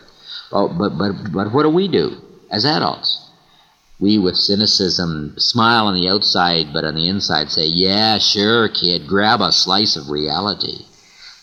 Well, 0.54 0.70
but, 0.70 0.98
but, 1.00 1.34
but 1.34 1.52
what 1.52 1.64
do 1.64 1.70
we 1.70 1.88
do 1.88 2.22
as 2.52 2.64
adults? 2.64 3.28
We, 4.00 4.20
with 4.20 4.36
cynicism, 4.36 5.34
smile 5.38 5.88
on 5.88 5.96
the 5.96 6.08
outside, 6.10 6.72
but 6.72 6.84
on 6.84 6.94
the 6.94 7.08
inside 7.08 7.50
say, 7.50 7.66
yeah, 7.66 8.20
sure, 8.20 8.70
kid, 8.70 9.08
grab 9.08 9.42
a 9.42 9.52
slice 9.52 9.96
of 9.96 10.12
reality. 10.12 10.86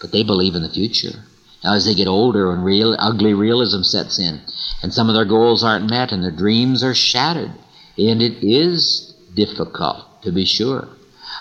But 0.01 0.13
they 0.13 0.23
believe 0.23 0.55
in 0.55 0.63
the 0.63 0.69
future. 0.71 1.25
Now, 1.65 1.75
as 1.75 1.87
they 1.87 1.95
get 1.95 2.07
older 2.07 2.53
and 2.53 2.65
real, 2.65 2.95
ugly 3.01 3.35
realism 3.35 3.83
sets 3.83 4.21
in, 4.21 4.41
and 4.83 4.95
some 4.95 5.09
of 5.09 5.17
their 5.17 5.25
goals 5.25 5.65
aren't 5.65 5.91
met, 5.91 6.13
and 6.13 6.23
their 6.23 6.31
dreams 6.31 6.85
are 6.85 6.95
shattered, 6.95 7.53
and 7.99 8.23
it 8.23 8.45
is 8.47 9.13
difficult, 9.35 10.23
to 10.23 10.31
be 10.31 10.45
sure. 10.45 10.87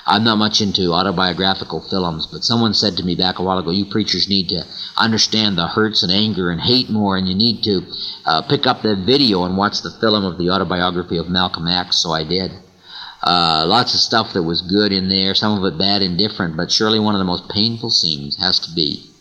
I'm 0.10 0.24
not 0.24 0.40
much 0.40 0.60
into 0.60 0.92
autobiographical 0.92 1.82
films, 1.82 2.26
but 2.26 2.44
someone 2.44 2.74
said 2.74 2.98
to 2.98 3.04
me 3.04 3.14
back 3.14 3.38
a 3.38 3.44
while 3.44 3.60
ago, 3.60 3.70
you 3.70 3.86
preachers 3.86 4.28
need 4.28 4.50
to 4.50 4.66
understand 4.98 5.56
the 5.56 5.68
hurts 5.68 6.02
and 6.02 6.12
anger 6.12 6.50
and 6.50 6.60
hate 6.60 6.90
more, 6.90 7.16
and 7.16 7.28
you 7.28 7.36
need 7.36 7.64
to 7.66 7.84
uh, 8.26 8.42
pick 8.42 8.66
up 8.66 8.82
the 8.82 8.96
video 8.96 9.44
and 9.44 9.56
watch 9.56 9.84
the 9.84 9.92
film 10.02 10.26
of 10.26 10.40
the 10.40 10.50
autobiography 10.50 11.18
of 11.18 11.30
Malcolm 11.30 11.68
X, 11.68 11.98
so 12.02 12.12
I 12.12 12.24
did. 12.24 12.52
Uh, 13.22 13.66
lots 13.68 13.94
of 13.94 14.00
stuff 14.00 14.34
that 14.34 14.42
was 14.42 14.64
good 14.64 14.92
in 14.92 15.10
there, 15.10 15.36
some 15.36 15.64
of 15.64 15.72
it 15.72 15.78
bad 15.78 16.02
and 16.02 16.18
different, 16.18 16.58
but 16.58 16.72
surely 16.72 17.00
one 17.00 17.14
of 17.14 17.20
the 17.20 17.24
most 17.26 17.48
painful 17.48 17.92
scenes 17.92 18.36
has 18.38 18.58
to 18.62 18.74
be 18.74 19.12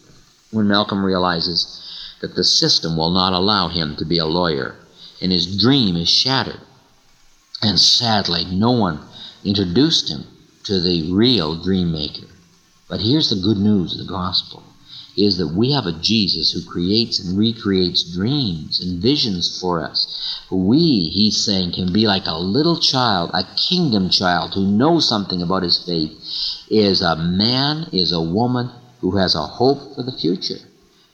when 0.53 0.67
Malcolm 0.69 1.05
realizes 1.05 1.83
that 2.23 2.35
the 2.35 2.45
system 2.45 2.97
will 2.97 3.11
not 3.11 3.35
allow 3.35 3.69
him 3.69 3.95
to 3.97 4.07
be 4.07 4.17
a 4.17 4.25
lawyer, 4.25 4.75
and 5.21 5.33
his 5.33 5.61
dream 5.61 5.97
is 5.97 6.09
shattered. 6.09 6.63
And 7.61 7.79
sadly, 7.79 8.47
no 8.47 8.71
one 8.71 9.01
introduced 9.45 10.11
him 10.11 10.25
to 10.69 10.81
the 10.81 11.11
real 11.11 11.57
dream 11.63 11.91
maker. 11.93 12.29
But 12.91 13.01
here's 13.01 13.31
the 13.31 13.37
good 13.43 13.57
news 13.57 13.93
of 13.93 14.07
the 14.07 14.13
gospel 14.13 14.63
is 15.17 15.39
that 15.39 15.49
we 15.49 15.73
have 15.73 15.87
a 15.87 15.99
Jesus 16.01 16.53
who 16.53 16.71
creates 16.71 17.19
and 17.19 17.39
recreates 17.39 18.15
dreams 18.15 18.79
and 18.79 19.03
visions 19.03 19.59
for 19.59 19.83
us. 19.83 20.43
We, 20.51 21.09
he's 21.09 21.43
saying, 21.43 21.73
can 21.73 21.91
be 21.91 22.07
like 22.07 22.27
a 22.27 22.39
little 22.39 22.79
child, 22.79 23.31
a 23.33 23.45
kingdom 23.57 24.11
child 24.11 24.55
who 24.55 24.67
knows 24.67 25.09
something 25.09 25.41
about 25.41 25.63
his 25.63 25.83
faith, 25.83 26.13
is 26.71 27.01
a 27.01 27.17
man, 27.17 27.89
is 27.91 28.13
a 28.13 28.21
woman 28.21 28.71
who 29.01 29.17
has 29.17 29.35
a 29.35 29.47
hope 29.47 29.95
for 29.95 30.03
the 30.03 30.13
future. 30.13 30.61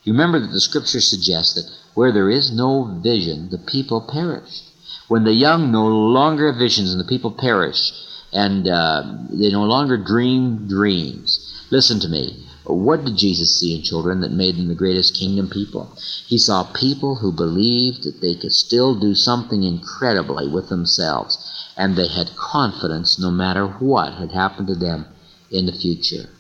You 0.03 0.13
remember 0.13 0.41
that 0.41 0.53
the 0.53 0.61
scripture 0.61 1.01
suggests 1.01 1.55
that 1.55 1.71
where 1.95 2.11
there 2.11 2.29
is 2.29 2.53
no 2.53 2.99
vision, 3.03 3.51
the 3.51 3.59
people 3.59 4.01
perish. 4.03 4.65
When 5.07 5.23
the 5.23 5.33
young 5.33 5.71
no 5.71 5.87
longer 5.87 6.51
have 6.51 6.59
visions 6.59 6.91
and 6.91 7.01
the 7.01 7.09
people 7.09 7.31
perish, 7.31 7.93
and 8.35 8.67
uh, 8.69 9.03
they 9.31 9.51
no 9.51 9.63
longer 9.63 9.97
dream 9.97 10.67
dreams. 10.69 11.53
Listen 11.71 12.01
to 12.01 12.09
me. 12.09 12.45
What 12.65 13.05
did 13.05 13.17
Jesus 13.17 13.61
see 13.61 13.75
in 13.77 13.83
children 13.83 14.21
that 14.21 14.33
made 14.33 14.57
them 14.57 14.69
the 14.69 14.75
greatest 14.75 15.15
kingdom 15.15 15.49
people? 15.49 15.93
He 16.27 16.39
saw 16.39 16.65
people 16.65 17.17
who 17.17 17.31
believed 17.31 18.05
that 18.05 18.21
they 18.21 18.35
could 18.35 18.53
still 18.53 18.99
do 18.99 19.15
something 19.15 19.63
incredibly 19.63 20.49
with 20.49 20.69
themselves, 20.69 21.39
and 21.77 21.95
they 21.95 22.09
had 22.09 22.37
confidence 22.37 23.19
no 23.19 23.31
matter 23.31 23.67
what 23.67 24.15
had 24.15 24.33
happened 24.33 24.69
to 24.69 24.75
them 24.75 25.07
in 25.51 25.67
the 25.67 25.73
future. 25.73 26.31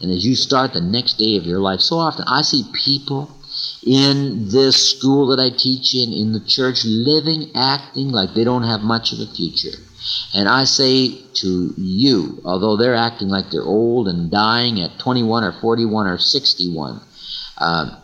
And 0.00 0.10
as 0.10 0.26
you 0.26 0.36
start 0.36 0.72
the 0.72 0.80
next 0.80 1.14
day 1.18 1.36
of 1.36 1.46
your 1.46 1.60
life, 1.60 1.80
so 1.80 1.96
often 1.96 2.24
I 2.28 2.42
see 2.42 2.64
people 2.72 3.30
in 3.82 4.48
this 4.50 4.90
school 4.90 5.28
that 5.28 5.40
I 5.40 5.50
teach 5.50 5.94
in, 5.94 6.12
in 6.12 6.32
the 6.32 6.40
church, 6.40 6.84
living, 6.84 7.50
acting 7.54 8.10
like 8.10 8.34
they 8.34 8.44
don't 8.44 8.64
have 8.64 8.82
much 8.82 9.12
of 9.12 9.20
a 9.20 9.26
future. 9.26 9.78
And 10.34 10.48
I 10.48 10.64
say 10.64 11.22
to 11.34 11.74
you, 11.76 12.40
although 12.44 12.76
they're 12.76 12.94
acting 12.94 13.28
like 13.28 13.50
they're 13.50 13.62
old 13.62 14.08
and 14.08 14.30
dying 14.30 14.80
at 14.80 14.98
21 14.98 15.44
or 15.44 15.52
41 15.52 16.06
or 16.06 16.18
61, 16.18 17.00
uh, 17.58 17.98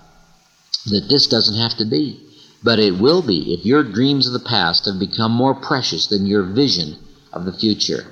that 0.87 1.07
this 1.09 1.27
doesn't 1.27 1.57
have 1.57 1.77
to 1.79 1.85
be. 1.85 2.21
But 2.63 2.79
it 2.79 2.99
will 2.99 3.23
be 3.23 3.55
if 3.55 3.65
your 3.65 3.85
dreams 3.85 4.27
of 4.27 4.33
the 4.33 4.49
past 4.49 4.87
have 4.87 4.99
become 4.99 5.33
more 5.33 5.55
precious 5.55 6.09
than 6.09 6.27
your 6.27 6.43
vision 6.43 6.97
of 7.33 7.45
the 7.45 7.53
future. 7.53 8.07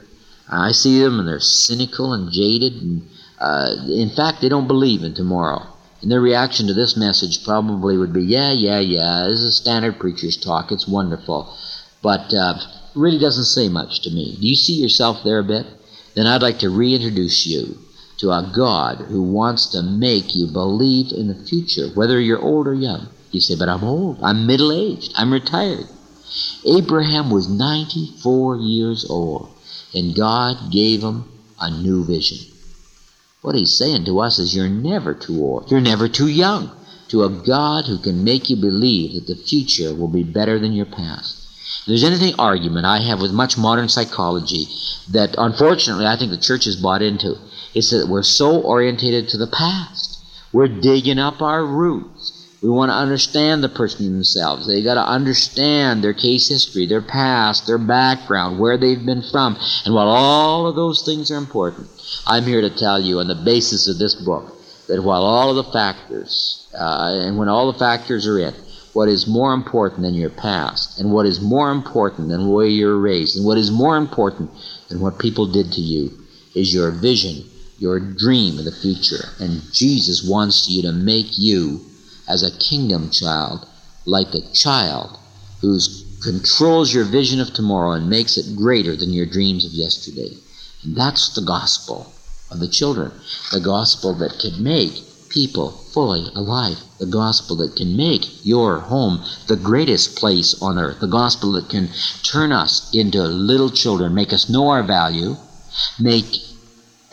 I 0.49 0.73
see 0.73 1.01
them 1.01 1.19
and 1.19 1.29
they're 1.29 1.41
cynical 1.41 2.13
and 2.13 2.31
jaded 2.33 2.75
and 2.75 3.09
uh, 3.39 3.75
in 3.89 4.11
fact, 4.11 4.41
they 4.41 4.49
don't 4.49 4.67
believe 4.67 5.03
in 5.03 5.15
tomorrow. 5.15 5.67
And 6.03 6.11
their 6.11 6.21
reaction 6.21 6.67
to 6.69 6.75
this 6.75 6.97
message 6.97 7.45
probably 7.45 7.97
would 7.97 8.13
be, 8.13 8.23
yeah, 8.23 8.53
yeah, 8.53 8.81
yeah, 8.81 9.27
this 9.29 9.41
is 9.41 9.57
standard 9.57 9.99
preacher's 9.99 10.37
talk. 10.37 10.73
It's 10.73 10.87
wonderful. 10.89 11.55
But 12.03 12.33
uh, 12.33 12.59
really 12.97 13.19
doesn't 13.19 13.45
say 13.45 13.69
much 13.69 14.01
to 14.01 14.11
me. 14.11 14.37
Do 14.41 14.49
you 14.49 14.57
see 14.57 14.75
yourself 14.75 15.23
there 15.23 15.39
a 15.39 15.45
bit? 15.45 15.67
Then 16.15 16.27
I'd 16.27 16.43
like 16.43 16.59
to 16.61 16.71
reintroduce 16.71 17.47
you 17.47 17.79
to 18.19 18.31
a 18.31 18.51
God 18.55 18.99
who 18.99 19.23
wants 19.23 19.67
to 19.73 19.83
make 19.83 20.35
you 20.35 20.47
believe 20.47 21.13
in 21.13 21.29
the 21.29 21.35
future, 21.35 21.89
whether 21.95 22.19
you're 22.19 22.41
old 22.41 22.67
or 22.67 22.75
young. 22.75 23.09
You 23.31 23.41
say, 23.41 23.55
but 23.57 23.69
I'm 23.69 23.85
old. 23.85 24.19
I'm 24.23 24.47
middle 24.47 24.73
aged. 24.73 25.13
I'm 25.17 25.33
retired. 25.33 25.87
Abraham 26.65 27.31
was 27.31 27.49
94 27.49 28.57
years 28.57 29.05
old, 29.09 29.51
and 29.95 30.15
God 30.15 30.73
gave 30.73 31.03
him 31.03 31.25
a 31.61 31.71
new 31.71 32.05
vision. 32.05 32.39
What 33.43 33.55
he's 33.55 33.77
saying 33.77 34.07
to 34.07 34.21
us 34.21 34.39
is 34.39 34.57
you're 34.57 34.69
never 34.69 35.15
too 35.15 35.41
old. 35.41 35.71
You're 35.71 35.81
never 35.81 36.09
too 36.09 36.29
young. 36.29 36.71
To 37.09 37.23
a 37.23 37.31
God 37.31 37.85
who 37.85 37.99
can 37.99 38.25
make 38.25 38.51
you 38.51 38.57
believe 38.57 39.15
that 39.15 39.27
the 39.27 39.41
future 39.41 39.95
will 39.95 40.09
be 40.09 40.25
better 40.25 40.59
than 40.59 40.73
your 40.73 40.87
past. 40.87 41.46
There's 41.87 42.05
anything 42.05 42.35
argument 42.39 42.87
I 42.87 43.01
have 43.01 43.21
with 43.21 43.31
much 43.33 43.57
modern 43.57 43.89
psychology 43.89 44.67
that 45.11 45.35
unfortunately 45.39 46.07
I 46.07 46.17
think 46.17 46.31
the 46.31 46.37
church 46.37 46.65
has 46.65 46.77
bought 46.77 47.03
into, 47.03 47.37
it's 47.75 47.91
that 47.91 48.09
we're 48.09 48.23
so 48.23 48.61
orientated 48.61 49.29
to 49.29 49.39
the 49.39 49.47
past. 49.47 50.19
We're 50.53 50.69
digging 50.69 51.19
up 51.19 51.43
our 51.43 51.65
roots. 51.65 52.33
We 52.63 52.71
want 52.71 52.91
to 52.91 52.95
understand 52.95 53.63
the 53.63 53.69
person 53.69 54.07
themselves. 54.07 54.67
They 54.67 54.83
got 54.83 54.95
to 54.95 55.07
understand 55.07 56.03
their 56.03 56.15
case 56.15 56.49
history, 56.49 56.87
their 56.87 57.03
past, 57.03 57.67
their 57.67 57.79
background, 57.79 58.59
where 58.59 58.79
they've 58.79 59.05
been 59.05 59.23
from. 59.23 59.57
And 59.85 59.95
while 59.95 60.09
all 60.09 60.67
of 60.67 60.75
those 60.75 61.05
things 61.05 61.31
are 61.31 61.37
important, 61.37 61.89
I'm 62.27 62.45
here 62.45 62.63
to 62.63 62.71
tell 62.71 62.99
you 62.99 63.21
on 63.21 63.29
the 63.29 63.35
basis 63.35 63.89
of 63.89 63.99
this 63.99 64.15
book 64.15 64.53
that 64.89 65.03
while 65.03 65.23
all 65.23 65.51
of 65.51 65.57
the 65.57 65.73
factors, 65.73 66.67
uh, 66.75 67.21
and 67.23 67.39
when 67.39 67.49
all 67.49 67.71
the 67.71 67.79
factors 67.79 68.27
are 68.27 68.39
in, 68.39 68.55
what 68.97 69.11
is 69.11 69.27
more 69.27 69.53
important 69.53 70.01
than 70.01 70.15
your 70.15 70.31
past, 70.31 70.99
and 70.99 71.13
what 71.13 71.27
is 71.27 71.39
more 71.39 71.71
important 71.71 72.31
than 72.31 72.49
where 72.49 72.65
you're 72.65 72.99
raised, 72.99 73.37
and 73.37 73.45
what 73.45 73.59
is 73.59 73.71
more 73.71 73.99
important 73.99 74.51
than 74.89 75.01
what 75.01 75.19
people 75.19 75.47
did 75.47 75.71
to 75.71 75.83
you, 75.83 76.11
is 76.55 76.73
your 76.73 76.91
vision, 76.91 77.45
your 77.79 78.01
dream 78.01 78.59
of 78.59 78.65
the 78.65 78.73
future. 78.73 79.29
And 79.39 79.61
Jesus 79.71 80.27
wants 80.27 80.67
you 80.71 80.81
to 80.81 80.93
make 80.93 81.37
you, 81.37 81.83
as 82.27 82.43
a 82.43 82.59
kingdom 82.59 83.11
child, 83.11 83.69
like 84.07 84.33
a 84.33 84.51
child 84.55 85.19
who 85.61 85.79
controls 86.23 86.95
your 86.95 87.05
vision 87.05 87.39
of 87.39 87.53
tomorrow 87.53 87.93
and 87.93 88.09
makes 88.09 88.39
it 88.39 88.57
greater 88.57 88.97
than 88.97 89.13
your 89.13 89.27
dreams 89.27 89.67
of 89.67 89.73
yesterday. 89.73 90.33
And 90.85 90.97
that's 90.97 91.35
the 91.35 91.45
gospel 91.45 92.11
of 92.51 92.61
the 92.61 92.69
children. 92.69 93.13
The 93.53 93.61
gospel 93.61 94.15
that 94.15 94.39
can 94.41 94.65
make 94.65 94.95
people 95.29 95.71
fully 95.71 96.31
alive. 96.35 96.83
The 96.99 97.07
gospel 97.07 97.57
that 97.57 97.77
can 97.77 97.97
make 97.97 98.45
your 98.45 98.81
home 98.81 99.23
the 99.47 99.57
greatest 99.57 100.17
place 100.17 100.55
on 100.61 100.79
earth. 100.79 101.01
The 101.01 101.07
gospel 101.07 101.53
that 101.53 101.69
can 101.69 101.91
turn 102.23 102.53
us 102.53 102.91
into 102.93 103.23
little 103.23 103.71
children, 103.71 104.15
make 104.15 104.33
us 104.33 104.49
know 104.49 104.69
our 104.69 104.83
value, 104.83 105.37
make 105.99 106.27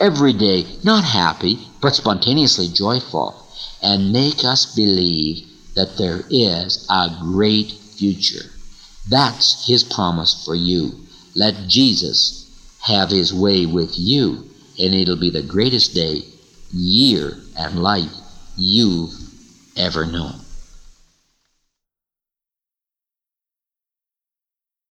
every 0.00 0.32
day 0.32 0.66
not 0.82 1.04
happy, 1.04 1.58
but 1.80 1.94
spontaneously 1.94 2.68
joyful, 2.68 3.34
and 3.82 4.12
make 4.12 4.44
us 4.44 4.74
believe 4.74 5.46
that 5.74 5.96
there 5.96 6.22
is 6.30 6.86
a 6.90 7.10
great 7.20 7.72
future. 7.72 8.50
That's 9.08 9.66
his 9.66 9.84
promise 9.84 10.44
for 10.44 10.54
you. 10.54 10.92
Let 11.34 11.68
Jesus 11.68 12.46
have 12.82 13.10
his 13.10 13.32
way 13.32 13.66
with 13.66 13.98
you, 13.98 14.44
and 14.78 14.94
it'll 14.94 15.16
be 15.16 15.30
the 15.30 15.42
greatest 15.42 15.94
day, 15.94 16.22
year, 16.74 17.32
and 17.56 17.82
life 17.82 18.10
you've 18.56 19.14
ever 19.76 20.06
known. 20.06 20.43